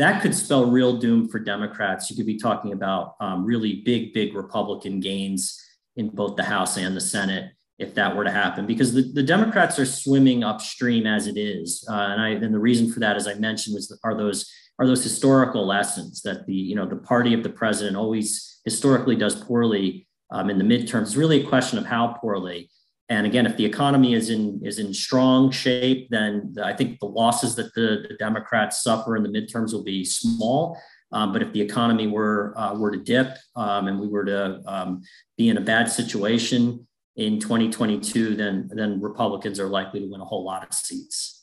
that 0.01 0.21
could 0.21 0.35
spell 0.35 0.65
real 0.65 0.97
doom 0.97 1.29
for 1.29 1.39
Democrats. 1.39 2.09
You 2.09 2.17
could 2.17 2.25
be 2.25 2.37
talking 2.37 2.73
about 2.73 3.15
um, 3.21 3.45
really 3.45 3.83
big, 3.85 4.13
big 4.13 4.35
Republican 4.35 4.99
gains 4.99 5.57
in 5.95 6.09
both 6.09 6.35
the 6.35 6.43
House 6.43 6.75
and 6.75 6.93
the 6.93 6.99
Senate 6.99 7.53
if 7.77 7.93
that 7.93 8.15
were 8.15 8.23
to 8.23 8.31
happen, 8.31 8.65
because 8.65 8.93
the, 8.93 9.01
the 9.01 9.23
Democrats 9.23 9.77
are 9.79 9.85
swimming 9.85 10.43
upstream 10.43 11.05
as 11.05 11.27
it 11.27 11.37
is. 11.37 11.85
Uh, 11.89 12.07
and, 12.11 12.21
I, 12.21 12.29
and 12.29 12.53
the 12.53 12.59
reason 12.59 12.91
for 12.91 13.01
that, 13.01 13.17
as 13.17 13.27
I 13.27 13.33
mentioned, 13.33 13.75
was 13.75 13.97
are 14.03 14.15
those 14.15 14.49
are 14.77 14.87
those 14.87 15.03
historical 15.03 15.65
lessons 15.65 16.21
that 16.23 16.45
the 16.45 16.53
you 16.53 16.75
know 16.75 16.85
the 16.85 16.95
party 16.95 17.33
of 17.33 17.43
the 17.43 17.49
president 17.49 17.95
always 17.95 18.59
historically 18.65 19.15
does 19.15 19.35
poorly 19.35 20.07
um, 20.31 20.49
in 20.49 20.57
the 20.57 20.63
midterms. 20.63 21.03
It's 21.03 21.15
really 21.15 21.43
a 21.43 21.47
question 21.47 21.77
of 21.77 21.85
how 21.85 22.17
poorly. 22.19 22.69
And 23.07 23.27
again, 23.27 23.45
if 23.45 23.55
the 23.55 23.65
economy 23.65 24.13
is 24.13 24.29
in 24.29 24.59
is 24.63 24.79
in 24.79 24.93
strong 24.93 25.51
shape, 25.51 26.09
then 26.09 26.55
I 26.61 26.73
think 26.73 26.99
the 26.99 27.05
losses 27.05 27.55
that 27.55 27.73
the, 27.75 28.05
the 28.09 28.15
Democrats 28.19 28.83
suffer 28.83 29.15
in 29.15 29.23
the 29.23 29.29
midterms 29.29 29.73
will 29.73 29.83
be 29.83 30.03
small. 30.03 30.77
Um, 31.11 31.31
but 31.31 31.43
if 31.43 31.53
the 31.53 31.61
economy 31.61 32.07
were 32.07 32.53
uh, 32.57 32.73
were 32.73 32.91
to 32.91 32.97
dip 32.97 33.37
um, 33.55 33.87
and 33.87 33.99
we 33.99 34.07
were 34.07 34.25
to 34.25 34.61
um, 34.65 35.03
be 35.37 35.49
in 35.49 35.57
a 35.57 35.61
bad 35.61 35.89
situation 35.89 36.87
in 37.15 37.39
2022, 37.39 38.35
then 38.35 38.69
then 38.73 38.99
Republicans 38.99 39.59
are 39.59 39.69
likely 39.69 39.99
to 39.99 40.07
win 40.07 40.19
a 40.19 40.25
whole 40.25 40.43
lot 40.43 40.65
of 40.65 40.73
seats. 40.73 41.34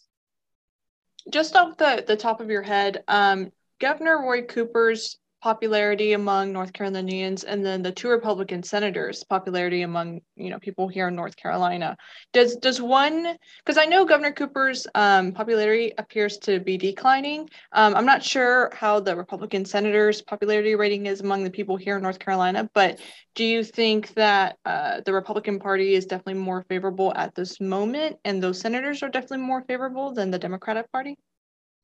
Just 1.31 1.57
off 1.57 1.77
the, 1.77 2.05
the 2.07 2.17
top 2.17 2.41
of 2.41 2.51
your 2.51 2.63
head, 2.63 3.05
um, 3.09 3.53
Governor 3.81 4.23
Roy 4.23 4.43
Cooper's 4.43 5.19
popularity 5.43 6.13
among 6.13 6.53
North 6.53 6.73
Carolinians 6.73 7.43
and 7.43 7.67
then 7.67 7.83
the 7.83 7.91
two 7.91 8.09
Republican 8.09 8.63
senators 8.63 9.25
popularity 9.25 9.83
among 9.83 10.21
you 10.37 10.51
know 10.51 10.59
people 10.61 10.87
here 10.87 11.09
in 11.09 11.17
North 11.17 11.37
Carolina. 11.37 11.97
Does 12.33 12.57
does 12.57 12.81
one 12.81 13.37
because 13.59 13.77
I 13.77 13.85
know 13.85 14.05
Governor 14.05 14.33
Cooper's 14.33 14.87
um, 14.95 15.33
popularity 15.33 15.93
appears 15.99 16.39
to 16.39 16.61
be 16.61 16.79
declining. 16.79 17.51
Um, 17.73 17.95
I'm 17.97 18.07
not 18.07 18.23
sure 18.23 18.71
how 18.73 19.01
the 19.01 19.17
Republican 19.17 19.65
senators 19.65 20.23
popularity 20.23 20.77
rating 20.77 21.07
is 21.07 21.21
among 21.21 21.43
the 21.43 21.51
people 21.51 21.77
here 21.77 21.97
in 21.97 22.03
North 22.03 22.21
Carolina, 22.21 22.71
but 22.73 23.01
do 23.35 23.45
you 23.45 23.65
think 23.65 24.15
that 24.15 24.59
uh, 24.65 25.01
the 25.05 25.13
Republican 25.13 25.59
Party 25.59 25.95
is 25.95 26.07
definitely 26.07 26.41
more 26.41 26.65
favorable 26.69 27.13
at 27.17 27.35
this 27.35 27.61
moment 27.61 28.17
and 28.25 28.43
those 28.43 28.61
senators 28.61 29.03
are 29.03 29.09
definitely 29.09 29.39
more 29.39 29.63
favorable 29.63 30.13
than 30.13 30.31
the 30.31 30.39
Democratic 30.39 30.91
Party? 30.93 31.17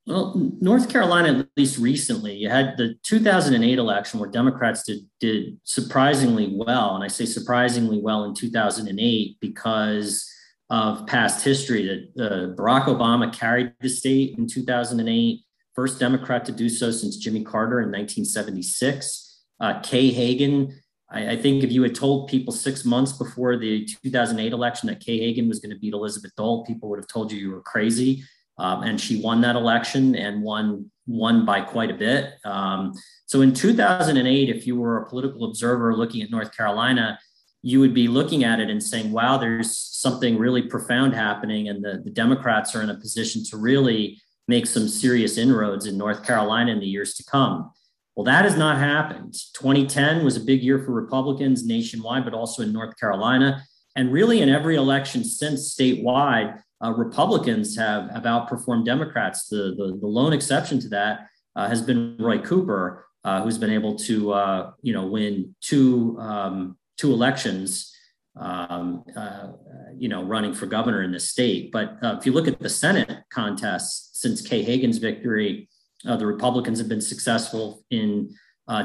Well, 0.05 0.33
North 0.59 0.89
Carolina, 0.89 1.39
at 1.39 1.47
least 1.55 1.77
recently, 1.77 2.35
you 2.35 2.49
had 2.49 2.77
the 2.77 2.95
2008 3.03 3.77
election 3.77 4.19
where 4.19 4.29
Democrats 4.29 4.83
did, 4.83 4.99
did 5.19 5.59
surprisingly 5.63 6.51
well. 6.55 6.95
And 6.95 7.03
I 7.03 7.07
say 7.07 7.25
surprisingly 7.25 7.99
well 7.99 8.23
in 8.23 8.33
2008 8.33 9.37
because 9.39 10.27
of 10.69 11.05
past 11.07 11.43
history 11.43 12.09
that 12.15 12.25
uh, 12.25 12.55
Barack 12.55 12.85
Obama 12.85 13.31
carried 13.33 13.73
the 13.81 13.89
state 13.89 14.37
in 14.37 14.47
2008, 14.47 15.41
first 15.73 15.99
Democrat 15.99 16.45
to 16.45 16.51
do 16.51 16.69
so 16.69 16.91
since 16.91 17.17
Jimmy 17.17 17.43
Carter 17.43 17.79
in 17.79 17.87
1976. 17.87 19.43
Uh, 19.59 19.79
Kay 19.81 20.11
Hagan, 20.11 20.79
I, 21.09 21.31
I, 21.31 21.35
think 21.35 21.63
if 21.63 21.71
you 21.71 21.83
had 21.83 21.95
told 21.95 22.29
people 22.29 22.53
six 22.53 22.85
months 22.85 23.11
before 23.11 23.57
the 23.57 23.85
2008 24.03 24.53
election 24.53 24.87
that 24.87 25.01
Kay 25.01 25.19
Hagan 25.19 25.49
was 25.49 25.59
going 25.59 25.73
to 25.73 25.79
beat 25.79 25.93
Elizabeth 25.93 26.31
Dole, 26.37 26.65
people 26.65 26.87
would 26.89 26.99
have 26.99 27.07
told 27.07 27.31
you 27.31 27.39
you 27.39 27.51
were 27.51 27.61
crazy. 27.61 28.23
Um, 28.59 28.83
and 28.83 28.99
she 28.99 29.21
won 29.21 29.41
that 29.41 29.55
election 29.55 30.15
and 30.15 30.43
won 30.43 30.91
won 31.07 31.43
by 31.43 31.59
quite 31.61 31.89
a 31.89 31.95
bit. 31.95 32.33
Um, 32.45 32.93
so 33.25 33.41
in 33.41 33.53
2008, 33.53 34.49
if 34.49 34.67
you 34.67 34.79
were 34.79 34.97
a 34.97 35.09
political 35.09 35.45
observer 35.45 35.95
looking 35.95 36.21
at 36.21 36.29
North 36.29 36.55
Carolina, 36.55 37.17
you 37.63 37.79
would 37.79 37.95
be 37.95 38.07
looking 38.07 38.43
at 38.43 38.59
it 38.59 38.69
and 38.69 38.81
saying, 38.81 39.11
"Wow, 39.11 39.37
there's 39.37 39.75
something 39.75 40.37
really 40.37 40.61
profound 40.61 41.13
happening," 41.15 41.69
and 41.69 41.83
the, 41.83 42.01
the 42.03 42.11
Democrats 42.11 42.75
are 42.75 42.81
in 42.81 42.89
a 42.89 42.99
position 42.99 43.43
to 43.45 43.57
really 43.57 44.21
make 44.47 44.65
some 44.65 44.87
serious 44.87 45.37
inroads 45.37 45.85
in 45.85 45.97
North 45.97 46.25
Carolina 46.25 46.71
in 46.71 46.79
the 46.79 46.87
years 46.87 47.13
to 47.15 47.23
come. 47.23 47.71
Well, 48.15 48.25
that 48.25 48.43
has 48.43 48.57
not 48.57 48.77
happened. 48.77 49.33
2010 49.53 50.25
was 50.25 50.35
a 50.35 50.41
big 50.41 50.61
year 50.61 50.79
for 50.79 50.91
Republicans 50.91 51.65
nationwide, 51.65 52.25
but 52.25 52.33
also 52.33 52.63
in 52.63 52.73
North 52.73 52.99
Carolina. 52.99 53.63
And 53.95 54.11
really, 54.11 54.41
in 54.41 54.49
every 54.49 54.75
election 54.75 55.23
since 55.23 55.73
statewide, 55.73 56.61
uh, 56.83 56.91
Republicans 56.91 57.75
have, 57.75 58.09
have 58.11 58.23
outperformed 58.23 58.85
Democrats. 58.85 59.47
The, 59.47 59.75
the, 59.77 59.97
the 59.99 60.07
lone 60.07 60.33
exception 60.33 60.79
to 60.81 60.89
that 60.89 61.27
uh, 61.55 61.67
has 61.67 61.81
been 61.81 62.15
Roy 62.19 62.39
Cooper, 62.39 63.05
uh, 63.23 63.41
who's 63.41 63.57
been 63.57 63.71
able 63.71 63.95
to 63.99 64.31
uh, 64.31 64.71
you 64.81 64.93
know 64.93 65.05
win 65.05 65.55
two 65.61 66.17
um, 66.19 66.77
two 66.97 67.11
elections, 67.11 67.93
um, 68.37 69.03
uh, 69.15 69.49
you 69.97 70.07
know, 70.07 70.23
running 70.23 70.53
for 70.53 70.67
governor 70.67 71.03
in 71.03 71.11
the 71.11 71.19
state. 71.19 71.71
But 71.71 71.97
uh, 72.01 72.15
if 72.17 72.25
you 72.25 72.31
look 72.31 72.47
at 72.47 72.59
the 72.59 72.69
Senate 72.69 73.23
contests 73.29 74.21
since 74.21 74.41
Kay 74.41 74.63
Hagan's 74.63 74.99
victory, 74.99 75.67
the 76.03 76.25
Republicans 76.25 76.79
have 76.79 76.87
been 76.87 77.01
successful 77.01 77.83
in 77.89 78.33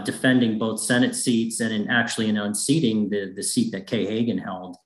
defending 0.04 0.58
both 0.58 0.80
Senate 0.80 1.14
seats 1.14 1.60
and 1.60 1.72
in 1.72 1.88
actually 1.88 2.28
in 2.28 2.38
unseating 2.38 3.08
the, 3.10 3.32
the 3.36 3.42
seat 3.42 3.70
that 3.70 3.86
Kay 3.86 4.04
Hagan 4.04 4.38
held 4.38 4.76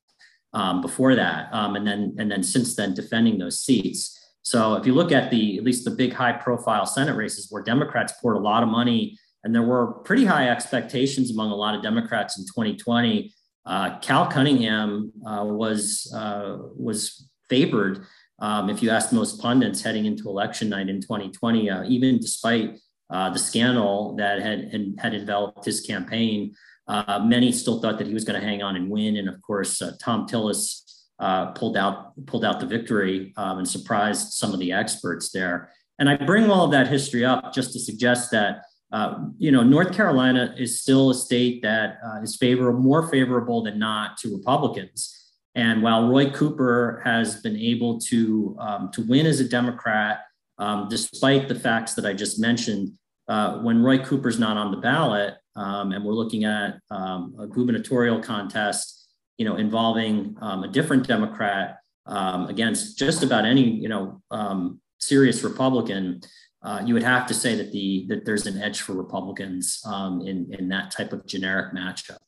um, 0.52 0.80
before 0.80 1.14
that, 1.14 1.52
um, 1.52 1.76
and 1.76 1.87
then 1.87 2.14
and 2.18 2.30
then 2.30 2.42
since 2.42 2.74
then 2.74 2.94
defending 2.94 3.38
those 3.38 3.61
seats. 3.61 4.14
So 4.42 4.74
if 4.74 4.87
you 4.87 4.94
look 4.94 5.12
at 5.12 5.30
the 5.30 5.58
at 5.58 5.64
least 5.64 5.84
the 5.84 5.90
big 5.90 6.12
high 6.12 6.32
profile 6.32 6.87
Senate 6.87 7.16
races 7.16 7.48
where 7.50 7.62
Democrats 7.62 8.14
poured 8.20 8.37
a 8.37 8.40
lot 8.40 8.62
of 8.62 8.68
money 8.68 9.18
and 9.44 9.54
there 9.54 9.62
were 9.62 9.92
pretty 10.04 10.24
high 10.24 10.48
expectations 10.48 11.30
among 11.30 11.50
a 11.50 11.54
lot 11.54 11.74
of 11.74 11.82
Democrats 11.82 12.38
in 12.38 12.44
2020. 12.44 13.32
Uh, 13.64 13.98
Cal 14.00 14.26
Cunningham 14.26 15.12
uh, 15.26 15.44
was 15.44 16.12
uh, 16.14 16.58
was 16.76 17.28
favored. 17.48 18.04
Um, 18.40 18.70
if 18.70 18.82
you 18.82 18.90
asked 18.90 19.12
most 19.12 19.40
pundits 19.40 19.82
heading 19.82 20.06
into 20.06 20.28
election 20.28 20.68
night 20.68 20.88
in 20.88 21.00
2020, 21.00 21.70
uh, 21.70 21.84
even 21.84 22.18
despite 22.18 22.78
uh, 23.11 23.30
the 23.30 23.38
scandal 23.38 24.14
that 24.16 24.40
had, 24.40 24.70
had, 24.70 24.94
had 24.98 25.14
enveloped 25.14 25.64
his 25.64 25.80
campaign, 25.80 26.54
uh, 26.88 27.20
many 27.24 27.53
still 27.53 27.81
thought 27.81 27.98
that 27.98 28.07
he 28.07 28.14
was 28.14 28.24
going 28.24 28.40
to 28.40 28.46
hang 28.46 28.62
on 28.62 28.74
and 28.74 28.90
win, 28.90 29.16
and 29.16 29.29
of 29.29 29.40
course, 29.42 29.81
uh, 29.83 29.92
Thom 30.01 30.27
Tillis 30.27 30.83
uh, 31.20 31.46
pulled 31.53 31.77
out 31.77 32.14
pulled 32.27 32.44
out 32.44 32.61
the 32.61 32.66
victory 32.66 33.33
um, 33.37 33.59
and 33.59 33.68
surprised 33.68 34.33
some 34.33 34.53
of 34.53 34.61
the 34.61 34.72
experts 34.72 35.31
there. 35.31 35.70
And 35.98 36.09
I 36.09 36.16
bring 36.16 36.48
all 36.48 36.64
of 36.64 36.70
that 36.70 36.88
history 36.88 37.24
up 37.24 37.53
just 37.53 37.72
to 37.72 37.81
suggest 37.81 38.31
that 38.31 38.62
uh, 38.92 39.18
you 39.37 39.53
know 39.53 39.62
North 39.62 39.92
Carolina 39.92 40.55
is 40.57 40.81
still 40.81 41.11
a 41.11 41.14
state 41.14 41.61
that 41.62 41.98
uh, 42.05 42.22
is 42.22 42.37
favorable, 42.37 42.81
more 42.81 43.09
favorable 43.09 43.62
than 43.62 43.79
not 43.79 44.16
to 44.18 44.35
Republicans. 44.37 45.14
And 45.55 45.83
while 45.83 46.09
Roy 46.09 46.31
Cooper 46.31 47.03
has 47.05 47.42
been 47.42 47.57
able 47.57 47.98
to 48.01 48.57
um, 48.61 48.90
to 48.92 49.03
win 49.03 49.27
as 49.27 49.40
a 49.40 49.48
Democrat, 49.48 50.20
um, 50.59 50.87
despite 50.88 51.48
the 51.48 51.55
facts 51.55 51.94
that 51.94 52.07
I 52.07 52.14
just 52.14 52.40
mentioned, 52.40 52.92
uh, 53.29 53.59
when 53.59 53.83
Roy 53.83 53.99
Cooper's 53.99 54.38
not 54.38 54.57
on 54.57 54.71
the 54.71 54.79
ballot, 54.79 55.35
um, 55.55 55.93
and 55.93 56.05
we're 56.05 56.14
looking 56.14 56.45
at 56.45 56.79
um, 56.91 57.35
a 57.38 57.47
gubernatorial 57.47 58.21
contest, 58.21 59.09
you 59.37 59.45
know, 59.45 59.57
involving 59.57 60.37
um, 60.41 60.64
a 60.64 60.69
different 60.69 61.07
Democrat 61.07 61.79
um, 62.07 62.47
against 62.47 62.99
just 62.99 63.23
about 63.23 63.45
any, 63.45 63.69
you 63.69 63.88
know, 63.88 64.23
um, 64.31 64.81
serious 64.99 65.45
Republican, 65.45 66.21
uh, 66.62 66.83
you 66.85 66.95
would 66.95 67.03
have 67.03 67.27
to 67.27 67.35
say 67.35 67.55
that 67.55 67.71
the 67.71 68.07
that 68.09 68.25
there's 68.25 68.47
an 68.47 68.61
edge 68.61 68.81
for 68.81 68.95
Republicans 68.95 69.81
um, 69.85 70.23
in 70.23 70.53
in 70.59 70.69
that 70.69 70.91
type 70.91 71.12
of 71.12 71.27
generic 71.27 71.73
matchup. 71.75 72.19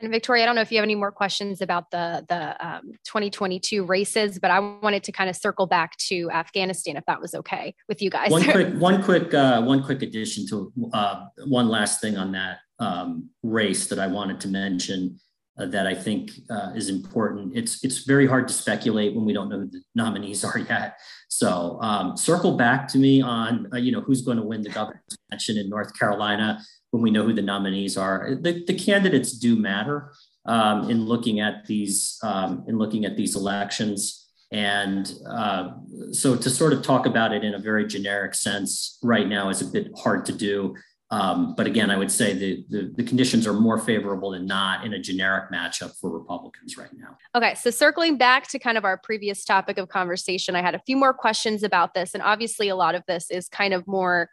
And 0.00 0.12
Victoria, 0.12 0.42
I 0.42 0.46
don't 0.46 0.54
know 0.54 0.60
if 0.60 0.70
you 0.70 0.78
have 0.78 0.84
any 0.84 0.94
more 0.94 1.10
questions 1.10 1.62
about 1.62 1.90
the 1.90 2.24
the 2.28 2.66
um, 2.66 2.92
2022 3.04 3.84
races, 3.84 4.38
but 4.38 4.50
I 4.50 4.60
wanted 4.60 5.02
to 5.04 5.12
kind 5.12 5.30
of 5.30 5.36
circle 5.36 5.66
back 5.66 5.96
to 6.08 6.30
Afghanistan, 6.30 6.96
if 6.96 7.04
that 7.06 7.20
was 7.20 7.34
okay 7.34 7.74
with 7.88 8.02
you 8.02 8.10
guys. 8.10 8.30
One 8.30 8.44
quick, 8.50 8.74
one 8.74 9.02
quick, 9.02 9.32
uh, 9.32 9.62
one 9.62 9.82
quick 9.82 10.02
addition 10.02 10.46
to 10.48 10.72
uh, 10.92 11.26
one 11.46 11.68
last 11.68 12.02
thing 12.02 12.18
on 12.18 12.32
that 12.32 12.58
um, 12.78 13.30
race 13.42 13.86
that 13.86 13.98
I 13.98 14.06
wanted 14.06 14.38
to 14.40 14.48
mention 14.48 15.18
uh, 15.58 15.64
that 15.66 15.86
I 15.86 15.94
think 15.94 16.32
uh, 16.50 16.72
is 16.74 16.90
important. 16.90 17.56
It's 17.56 17.82
it's 17.82 18.04
very 18.04 18.26
hard 18.26 18.48
to 18.48 18.54
speculate 18.54 19.14
when 19.14 19.24
we 19.24 19.32
don't 19.32 19.48
know 19.48 19.60
who 19.60 19.70
the 19.70 19.82
nominees 19.94 20.44
are 20.44 20.58
yet. 20.68 20.98
So 21.28 21.78
um, 21.80 22.16
circle 22.18 22.56
back 22.56 22.86
to 22.88 22.98
me 22.98 23.22
on 23.22 23.68
uh, 23.72 23.78
you 23.78 23.92
know 23.92 24.02
who's 24.02 24.20
going 24.20 24.36
to 24.36 24.42
win 24.42 24.60
the 24.60 24.68
governor's 24.68 25.16
convention 25.30 25.56
in 25.56 25.70
North 25.70 25.98
Carolina 25.98 26.60
when 26.96 27.02
we 27.02 27.10
know 27.10 27.24
who 27.24 27.34
the 27.34 27.42
nominees 27.42 27.98
are. 27.98 28.38
The, 28.40 28.64
the 28.64 28.72
candidates 28.72 29.32
do 29.32 29.54
matter 29.54 30.12
um, 30.46 30.88
in 30.90 31.04
looking 31.04 31.40
at 31.40 31.66
these 31.66 32.18
um, 32.22 32.64
in 32.66 32.78
looking 32.78 33.04
at 33.04 33.18
these 33.18 33.36
elections. 33.36 34.26
And 34.50 35.12
uh, 35.28 35.72
so 36.12 36.36
to 36.36 36.48
sort 36.48 36.72
of 36.72 36.82
talk 36.82 37.04
about 37.04 37.34
it 37.34 37.44
in 37.44 37.54
a 37.54 37.58
very 37.58 37.86
generic 37.86 38.34
sense 38.34 38.98
right 39.02 39.28
now 39.28 39.50
is 39.50 39.60
a 39.60 39.66
bit 39.66 39.90
hard 39.98 40.24
to 40.26 40.32
do. 40.32 40.74
Um, 41.10 41.54
but 41.54 41.66
again, 41.66 41.90
I 41.90 41.98
would 41.98 42.10
say 42.10 42.32
the, 42.32 42.64
the, 42.68 42.92
the 42.96 43.04
conditions 43.04 43.46
are 43.46 43.52
more 43.52 43.78
favorable 43.78 44.30
than 44.30 44.46
not 44.46 44.84
in 44.84 44.94
a 44.94 44.98
generic 44.98 45.52
matchup 45.52 45.96
for 46.00 46.10
Republicans 46.10 46.76
right 46.76 46.90
now. 46.96 47.16
Okay, 47.34 47.54
so 47.54 47.70
circling 47.70 48.16
back 48.16 48.48
to 48.48 48.58
kind 48.58 48.78
of 48.78 48.84
our 48.84 48.96
previous 48.96 49.44
topic 49.44 49.78
of 49.78 49.88
conversation, 49.88 50.56
I 50.56 50.62
had 50.62 50.74
a 50.74 50.80
few 50.80 50.96
more 50.96 51.12
questions 51.12 51.62
about 51.62 51.94
this, 51.94 52.14
and 52.14 52.22
obviously 52.22 52.68
a 52.68 52.76
lot 52.76 52.96
of 52.96 53.04
this 53.06 53.30
is 53.30 53.48
kind 53.48 53.72
of 53.72 53.86
more 53.86 54.30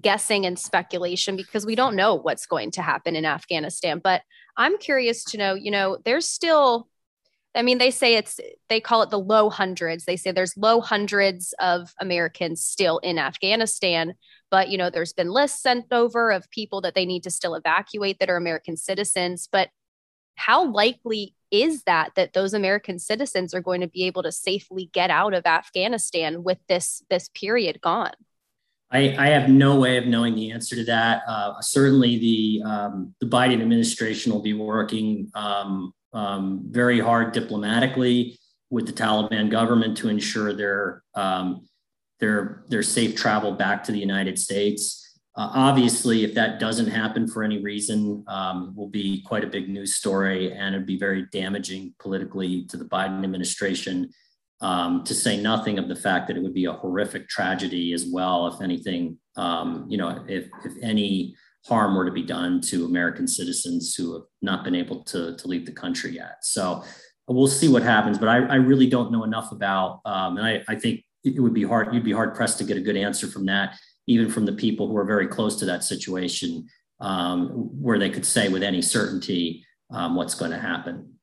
guessing 0.00 0.46
and 0.46 0.58
speculation 0.58 1.36
because 1.36 1.66
we 1.66 1.74
don't 1.74 1.96
know 1.96 2.14
what's 2.14 2.46
going 2.46 2.70
to 2.72 2.82
happen 2.82 3.16
in 3.16 3.24
Afghanistan. 3.24 4.00
But 4.02 4.22
I'm 4.56 4.78
curious 4.78 5.24
to 5.24 5.38
know, 5.38 5.54
you 5.54 5.70
know, 5.70 5.98
there's 6.04 6.26
still, 6.26 6.88
I 7.54 7.62
mean, 7.62 7.78
they 7.78 7.90
say 7.90 8.14
it's, 8.14 8.38
they 8.68 8.80
call 8.80 9.02
it 9.02 9.10
the 9.10 9.18
low 9.18 9.50
hundreds. 9.50 10.04
They 10.04 10.16
say 10.16 10.30
there's 10.30 10.56
low 10.56 10.80
hundreds 10.80 11.54
of 11.60 11.92
Americans 12.00 12.64
still 12.64 12.98
in 12.98 13.18
Afghanistan. 13.18 14.14
But, 14.50 14.68
you 14.68 14.78
know, 14.78 14.90
there's 14.90 15.12
been 15.12 15.30
lists 15.30 15.62
sent 15.62 15.86
over 15.92 16.30
of 16.30 16.50
people 16.50 16.80
that 16.82 16.94
they 16.94 17.06
need 17.06 17.24
to 17.24 17.30
still 17.30 17.54
evacuate 17.54 18.18
that 18.20 18.30
are 18.30 18.36
American 18.36 18.76
citizens. 18.76 19.48
But 19.50 19.70
how 20.36 20.70
likely 20.70 21.34
is 21.50 21.82
that 21.84 22.12
that 22.14 22.32
those 22.32 22.54
American 22.54 22.98
citizens 22.98 23.54
are 23.54 23.60
going 23.60 23.80
to 23.80 23.88
be 23.88 24.04
able 24.04 24.22
to 24.22 24.30
safely 24.30 24.90
get 24.92 25.10
out 25.10 25.34
of 25.34 25.46
Afghanistan 25.46 26.44
with 26.44 26.58
this 26.68 27.02
this 27.10 27.28
period 27.30 27.80
gone? 27.80 28.12
I, 28.90 29.14
I, 29.18 29.28
have 29.28 29.50
no 29.50 29.78
way 29.78 29.98
of 29.98 30.06
knowing 30.06 30.34
the 30.34 30.50
answer 30.50 30.74
to 30.76 30.84
that. 30.84 31.22
Uh, 31.28 31.60
certainly, 31.60 32.18
the 32.18 32.62
um, 32.64 33.14
the 33.20 33.26
Biden 33.26 33.60
administration 33.60 34.32
will 34.32 34.42
be 34.42 34.54
working 34.54 35.30
um, 35.34 35.92
um, 36.12 36.62
very 36.70 36.98
hard 36.98 37.32
diplomatically 37.32 38.38
with 38.70 38.86
the 38.86 38.92
Taliban 38.92 39.50
government 39.50 39.96
to 39.98 40.08
ensure 40.08 40.54
their 40.54 41.02
um, 41.14 41.66
their 42.18 42.64
their 42.68 42.82
safe 42.82 43.14
travel 43.14 43.52
back 43.52 43.84
to 43.84 43.92
the 43.92 43.98
United 43.98 44.38
States. 44.38 45.04
Uh, 45.36 45.50
obviously, 45.54 46.24
if 46.24 46.34
that 46.34 46.58
doesn't 46.58 46.88
happen 46.88 47.28
for 47.28 47.44
any 47.44 47.62
reason, 47.62 48.24
um, 48.26 48.74
will 48.74 48.88
be 48.88 49.22
quite 49.22 49.44
a 49.44 49.46
big 49.46 49.68
news 49.68 49.94
story, 49.94 50.52
and 50.52 50.74
it'd 50.74 50.86
be 50.86 50.98
very 50.98 51.26
damaging 51.30 51.94
politically 52.00 52.64
to 52.64 52.76
the 52.76 52.84
Biden 52.84 53.22
administration 53.22 54.10
um, 54.60 55.04
to 55.04 55.14
say 55.14 55.40
nothing 55.40 55.78
of 55.78 55.88
the 55.88 55.96
fact 55.96 56.26
that 56.26 56.36
it 56.36 56.42
would 56.42 56.54
be 56.54 56.64
a 56.64 56.72
horrific 56.72 57.28
tragedy 57.28 57.92
as 57.92 58.06
well, 58.10 58.48
if 58.48 58.60
anything, 58.60 59.18
um, 59.36 59.86
you 59.88 59.96
know, 59.96 60.24
if, 60.28 60.48
if 60.64 60.72
any 60.82 61.34
harm 61.66 61.94
were 61.94 62.04
to 62.04 62.10
be 62.10 62.22
done 62.22 62.60
to 62.60 62.84
American 62.84 63.28
citizens 63.28 63.94
who 63.94 64.14
have 64.14 64.22
not 64.42 64.64
been 64.64 64.74
able 64.74 65.04
to, 65.04 65.36
to 65.36 65.48
leave 65.48 65.66
the 65.66 65.72
country 65.72 66.12
yet. 66.12 66.38
So 66.42 66.82
we'll 67.28 67.46
see 67.46 67.68
what 67.68 67.82
happens, 67.82 68.18
but 68.18 68.28
I, 68.28 68.38
I 68.38 68.54
really 68.56 68.88
don't 68.88 69.12
know 69.12 69.24
enough 69.24 69.52
about, 69.52 70.00
um, 70.04 70.38
and 70.38 70.46
I, 70.46 70.64
I 70.66 70.74
think 70.74 71.04
it 71.24 71.40
would 71.40 71.54
be 71.54 71.64
hard, 71.64 71.92
you'd 71.92 72.04
be 72.04 72.12
hard 72.12 72.34
pressed 72.34 72.58
to 72.58 72.64
get 72.64 72.76
a 72.76 72.80
good 72.80 72.96
answer 72.96 73.26
from 73.26 73.46
that, 73.46 73.76
even 74.06 74.30
from 74.30 74.46
the 74.46 74.52
people 74.52 74.88
who 74.88 74.96
are 74.96 75.04
very 75.04 75.26
close 75.26 75.56
to 75.56 75.66
that 75.66 75.84
situation, 75.84 76.66
um, 77.00 77.48
where 77.80 77.98
they 77.98 78.10
could 78.10 78.26
say 78.26 78.48
with 78.48 78.62
any 78.62 78.82
certainty 78.82 79.64
um, 79.90 80.16
what's 80.16 80.34
going 80.34 80.50
to 80.50 80.58
happen. 80.58 81.17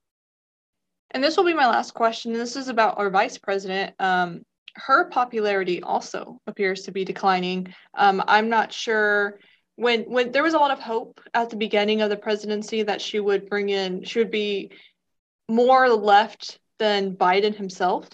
And 1.15 1.23
this 1.23 1.37
will 1.37 1.45
be 1.45 1.53
my 1.53 1.65
last 1.65 1.93
question. 1.93 2.33
This 2.33 2.57
is 2.57 2.67
about 2.67 2.99
our 2.99 3.09
vice 3.09 3.37
president. 3.37 3.95
Um, 3.99 4.41
her 4.75 5.05
popularity 5.05 5.81
also 5.81 6.41
appears 6.45 6.81
to 6.81 6.91
be 6.91 7.05
declining. 7.05 7.73
Um, 7.93 8.21
I'm 8.27 8.49
not 8.49 8.73
sure 8.73 9.39
when 9.77 10.01
when 10.01 10.33
there 10.33 10.43
was 10.43 10.55
a 10.55 10.59
lot 10.59 10.71
of 10.71 10.79
hope 10.79 11.21
at 11.33 11.49
the 11.49 11.55
beginning 11.55 12.01
of 12.01 12.09
the 12.09 12.17
presidency 12.17 12.83
that 12.83 13.01
she 13.01 13.21
would 13.21 13.49
bring 13.49 13.69
in 13.69 14.03
she 14.03 14.19
would 14.19 14.29
be 14.29 14.71
more 15.47 15.87
left 15.87 16.59
than 16.79 17.15
Biden 17.15 17.55
himself. 17.55 18.09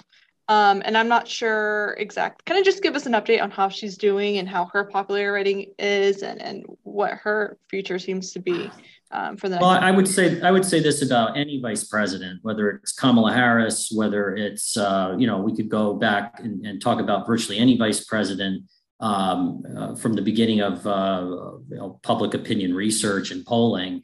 Um, 0.47 0.83
and 0.85 0.95
I'm 0.95 1.07
not 1.07 1.27
sure 1.27 1.95
exact. 1.97 2.45
Can 2.45 2.55
I 2.55 2.61
just 2.61 2.83
give 2.83 2.95
us 2.95 3.07
an 3.07 3.13
update 3.13 3.41
on 3.41 3.49
how 3.49 3.69
she's 3.69 3.97
doing 3.97 4.37
and 4.37 4.47
how 4.47 4.65
her 4.73 4.83
popularity 4.83 5.31
rating 5.33 5.73
is 5.79 6.21
and, 6.21 6.39
and 6.39 6.65
what 6.83 7.13
her 7.13 7.57
future 7.67 7.97
seems 7.97 8.33
to 8.33 8.39
be 8.39 8.69
um, 9.13 9.37
for 9.37 9.49
the 9.49 9.57
well 9.57 9.69
i 9.69 9.91
would 9.91 10.07
say 10.07 10.41
i 10.41 10.51
would 10.51 10.65
say 10.65 10.79
this 10.79 11.01
about 11.01 11.37
any 11.37 11.59
vice 11.61 11.83
president 11.83 12.39
whether 12.43 12.69
it's 12.69 12.91
kamala 12.91 13.31
harris 13.33 13.91
whether 13.91 14.35
it's 14.35 14.77
uh, 14.77 15.15
you 15.17 15.27
know 15.27 15.39
we 15.39 15.55
could 15.55 15.69
go 15.69 15.93
back 15.93 16.39
and, 16.39 16.65
and 16.65 16.81
talk 16.81 16.99
about 16.99 17.27
virtually 17.27 17.57
any 17.57 17.77
vice 17.77 18.03
president 18.05 18.63
um, 19.01 19.63
uh, 19.77 19.95
from 19.95 20.13
the 20.13 20.21
beginning 20.21 20.61
of 20.61 20.85
uh, 20.85 21.25
you 21.69 21.75
know, 21.75 21.99
public 22.03 22.33
opinion 22.33 22.73
research 22.73 23.31
and 23.31 23.45
polling. 23.45 24.03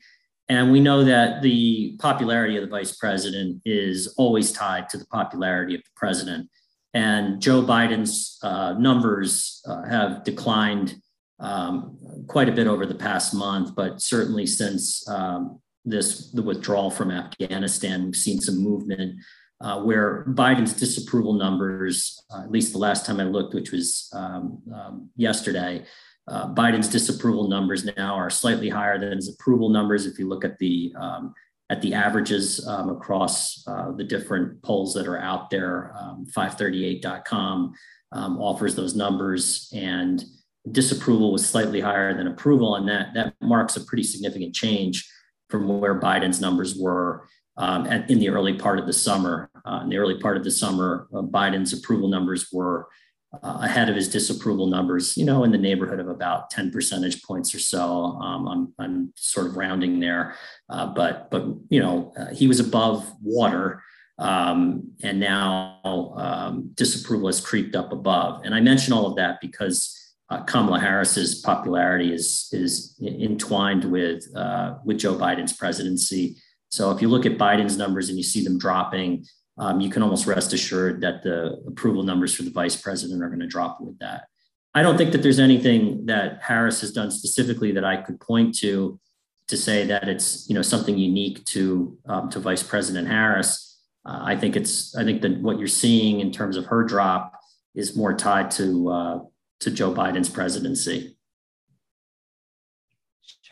And 0.50 0.72
we 0.72 0.80
know 0.80 1.04
that 1.04 1.42
the 1.42 1.96
popularity 2.00 2.58
of 2.58 2.64
the 2.64 2.70
vice 2.70 2.96
president 2.96 3.62
is 3.64 4.14
always 4.18 4.52
tied 4.52 4.90
to 4.90 4.98
the 4.98 5.06
popularity 5.06 5.76
of 5.76 5.84
the 5.84 5.90
president. 5.96 6.50
And 6.94 7.42
joe 7.42 7.62
biden's 7.62 8.40
uh, 8.42 8.74
numbers 8.74 9.62
uh, 9.68 9.84
have 9.84 10.24
declined 10.24 10.96
um, 11.40 11.98
quite 12.28 12.50
a 12.50 12.52
bit 12.52 12.68
over 12.68 12.86
the 12.86 12.96
past 12.96 13.34
month, 13.34 13.76
but 13.76 14.02
certainly 14.02 14.46
since 14.46 15.08
um, 15.10 15.60
this 15.86 16.32
the 16.32 16.42
withdrawal 16.42 16.90
from 16.90 17.12
Afghanistan, 17.12 18.06
we've 18.06 18.16
seen 18.16 18.40
some 18.40 18.58
movement 18.58 19.20
uh, 19.62 19.82
where 19.82 20.26
Biden's 20.30 20.74
disapproval 20.74 21.34
numbers, 21.34 22.24
uh, 22.32 22.44
at 22.44 22.52
least 22.52 22.74
the 22.74 22.80
last 22.80 23.06
time 23.06 23.20
I 23.20 23.24
looked, 23.24 23.54
which 23.54 23.72
was 23.72 24.10
um, 24.14 24.62
um 24.74 25.10
yesterday, 25.16 25.86
uh, 26.28 26.54
Biden's 26.54 26.90
disapproval 26.90 27.48
numbers 27.48 27.86
now 27.86 28.16
are 28.16 28.30
slightly 28.30 28.70
higher 28.70 29.00
than 29.00 29.14
his 29.14 29.30
approval 29.30 29.70
numbers. 29.70 30.06
If 30.06 30.20
you 30.20 30.28
look 30.28 30.44
at 30.44 30.58
the 30.60 30.94
um, 31.00 31.34
at 31.70 31.82
the 31.82 31.94
averages 31.94 32.66
um, 32.66 32.90
across 32.90 33.68
uh, 33.68 33.92
the 33.92 34.04
different 34.04 34.62
polls 34.64 34.94
that 34.94 35.06
are 35.06 35.20
out 35.20 35.50
there, 35.50 35.94
538.com 36.32 37.74
offers 38.14 38.74
those 38.74 38.96
numbers 38.96 39.70
and 39.76 40.24
disapproval 40.72 41.32
was 41.32 41.48
slightly 41.48 41.82
higher 41.82 42.16
than 42.16 42.28
approval, 42.28 42.76
and 42.76 42.88
that 42.88 43.14
that 43.14 43.34
marks 43.42 43.78
a 43.78 43.84
pretty 43.84 44.04
significant 44.04 44.54
change 44.54 45.10
from 45.50 45.80
where 45.80 46.00
Biden's 46.00 46.42
numbers 46.42 46.76
were 46.76 47.28
um, 47.58 47.88
at, 47.88 48.10
in 48.10 48.20
the 48.20 48.30
early 48.30 48.54
part 48.54 48.80
of 48.80 48.86
the 48.86 48.94
summer. 48.94 49.50
Uh, 49.66 49.82
in 49.84 49.90
the 49.90 49.98
early 49.98 50.20
part 50.20 50.38
of 50.38 50.44
the 50.44 50.52
summer, 50.52 51.08
uh, 51.14 51.22
Biden's 51.22 51.74
approval 51.74 52.08
numbers 52.08 52.48
were 52.52 52.88
uh, 53.34 53.60
ahead 53.62 53.90
of 53.90 53.96
his 53.96 54.08
disapproval 54.08 54.68
numbers, 54.68 55.18
you 55.18 55.26
know, 55.26 55.44
in 55.44 55.52
the 55.52 55.58
neighborhood 55.58 56.00
of 56.00 56.08
about 56.08 56.50
10 56.50 56.72
percentage 56.72 57.22
points 57.24 57.54
or 57.54 57.60
so. 57.60 58.18
Um, 58.22 58.48
I'm, 58.48 58.74
I'm 58.80 59.14
sort 59.16 59.48
of 59.48 59.58
rounding 59.58 60.00
there, 60.00 60.36
uh, 60.70 60.88
but 60.88 61.30
but 61.30 61.46
you 61.70 61.82
know, 61.82 62.14
uh, 62.18 62.34
he 62.34 62.48
was 62.48 62.60
above 62.60 63.12
water. 63.22 63.84
Um, 64.20 64.94
and 65.04 65.20
now 65.20 65.80
um, 65.84 66.72
disapproval 66.74 67.28
has 67.28 67.40
creeped 67.40 67.76
up 67.76 67.92
above. 67.92 68.42
And 68.44 68.56
I 68.56 68.62
mention 68.62 68.92
all 68.92 69.06
of 69.06 69.16
that 69.18 69.40
because 69.42 70.07
uh, 70.30 70.44
Kamala 70.44 70.80
Harris's 70.80 71.36
popularity 71.42 72.14
is 72.14 72.50
is 72.52 72.96
entwined 73.02 73.86
with 73.86 74.24
uh, 74.36 74.76
with 74.84 75.00
Joe 75.00 75.16
Biden's 75.16 75.54
presidency. 75.54 76.38
So 76.70 76.92
if 76.92 77.02
you 77.02 77.08
look 77.08 77.26
at 77.26 77.38
Biden's 77.38 77.78
numbers 77.78 78.10
and 78.10 78.18
you 78.18 78.24
see 78.24 78.44
them 78.44 78.60
dropping, 78.60 79.26
um, 79.58 79.80
you 79.80 79.90
can 79.90 80.04
almost 80.04 80.28
rest 80.28 80.52
assured 80.52 81.02
that 81.02 81.24
the 81.24 81.62
approval 81.66 82.04
numbers 82.04 82.36
for 82.36 82.44
the 82.44 82.52
vice 82.52 82.76
president 82.76 83.24
are 83.24 83.30
going 83.30 83.40
to 83.40 83.48
drop 83.48 83.80
with 83.80 83.98
that. 84.00 84.26
I 84.74 84.84
don't 84.84 84.98
think 84.98 85.14
that 85.14 85.24
there's 85.24 85.40
anything 85.40 86.06
that 86.08 86.42
Harris 86.44 86.82
has 86.82 86.92
done 86.92 87.10
specifically 87.10 87.72
that 87.72 87.86
I 87.86 87.98
could 87.98 88.20
point 88.20 88.56
to 88.60 89.00
to 89.48 89.56
say 89.56 89.86
that 89.86 90.10
it's 90.10 90.48
you 90.50 90.56
know 90.56 90.62
something 90.62 90.98
unique 90.98 91.46
to 91.46 91.98
um, 92.08 92.30
to 92.32 92.40
Vice 92.40 92.64
President 92.64 93.08
Harris. 93.08 93.80
Uh, 94.06 94.20
I 94.22 94.36
think 94.36 94.58
it's 94.58 94.94
I 94.96 95.06
think 95.06 95.22
that 95.22 95.40
what 95.40 95.58
you're 95.58 95.68
seeing 95.68 96.20
in 96.20 96.34
terms 96.34 96.58
of 96.58 96.66
her 96.66 96.84
drop 96.84 97.40
is 97.76 97.96
more 97.96 98.14
tied 98.14 98.52
to 98.52 98.90
uh, 98.90 99.20
to 99.60 99.72
Joe 99.72 99.94
Biden's 99.94 100.30
presidency. 100.30 101.18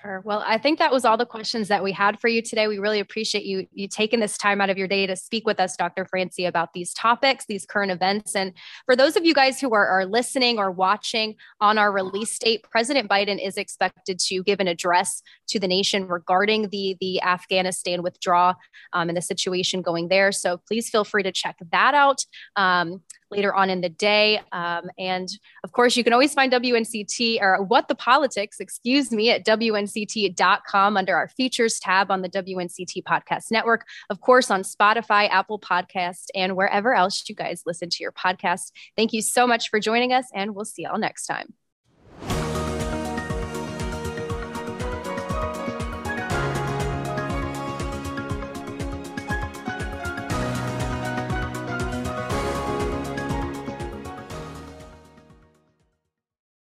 Sure. 0.06 0.22
Well, 0.24 0.44
I 0.46 0.60
think 0.60 0.78
that 0.78 0.92
was 0.92 1.04
all 1.04 1.18
the 1.18 1.26
questions 1.26 1.68
that 1.70 1.84
we 1.84 1.92
had 1.92 2.20
for 2.20 2.28
you 2.28 2.44
today. 2.44 2.68
We 2.68 2.78
really 2.78 3.00
appreciate 3.00 3.44
you 3.44 3.66
you 3.72 3.88
taking 3.88 4.20
this 4.20 4.38
time 4.38 4.62
out 4.62 4.70
of 4.70 4.78
your 4.78 4.88
day 4.88 5.08
to 5.08 5.16
speak 5.16 5.48
with 5.48 5.60
us, 5.60 5.76
Dr. 5.76 6.06
Francia, 6.06 6.46
about 6.48 6.74
these 6.74 6.94
topics, 6.94 7.46
these 7.48 7.66
current 7.66 7.92
events. 7.92 8.36
And 8.36 8.54
for 8.86 8.96
those 8.96 9.16
of 9.16 9.26
you 9.26 9.34
guys 9.34 9.60
who 9.60 9.74
are, 9.74 9.88
are 9.88 10.06
listening 10.06 10.60
or 10.60 10.70
watching 10.70 11.36
on 11.60 11.80
our 11.80 11.92
release 11.92 12.38
date, 12.38 12.64
President 12.70 13.10
Biden 13.10 13.44
is 13.44 13.58
expected 13.58 14.20
to 14.20 14.44
give 14.44 14.60
an 14.60 14.68
address 14.68 15.24
to 15.48 15.60
the 15.60 15.68
nation 15.68 16.08
regarding 16.08 16.70
the 16.70 16.96
the 17.00 17.20
Afghanistan 17.24 18.04
withdrawal 18.04 18.54
um, 18.94 19.10
and 19.10 19.18
the 19.18 19.24
situation 19.24 19.82
going 19.82 20.10
there. 20.10 20.32
So 20.32 20.62
please 20.68 20.88
feel 20.88 21.04
free 21.04 21.24
to 21.24 21.32
check 21.32 21.56
that 21.72 21.96
out. 21.96 22.24
Um, 22.56 23.02
later 23.32 23.54
on 23.54 23.70
in 23.70 23.82
the 23.82 23.90
day. 23.90 24.40
Um, 24.52 24.90
and 24.98 25.30
of 25.64 25.72
course, 25.72 25.96
you 25.96 26.04
can 26.04 26.14
always 26.14 26.34
find 26.34 26.52
WNCT 26.52 27.42
or 27.42 27.64
What 27.64 27.88
the 27.88 27.96
Politics, 27.96 28.60
excuse 28.60 29.12
me, 29.12 29.32
at 29.32 29.46
WNCT.com 29.46 30.98
under 30.98 31.16
our 31.16 31.28
features 31.30 31.80
tab 31.80 32.12
on 32.12 32.22
the 32.22 32.30
WNCT 32.30 33.04
Podcast 33.04 33.52
Network. 33.52 33.86
Of 34.10 34.22
course, 34.22 34.52
on 34.52 34.64
Spotify, 34.64 35.30
Apple 35.30 35.60
Podcast, 35.60 36.26
and 36.34 36.56
wherever 36.56 36.94
else 36.94 37.24
you 37.28 37.36
guys 37.36 37.64
listen 37.66 37.90
to 37.90 38.04
your 38.04 38.12
podcast. 38.12 38.72
Thank 38.96 39.14
you 39.14 39.22
so 39.22 39.48
much 39.48 39.70
for 39.70 39.80
joining 39.80 40.14
us, 40.14 40.28
and 40.34 40.56
we'll 40.56 40.66
see 40.66 40.84
y'all 40.84 41.00
next 41.00 41.26
time. 41.26 41.54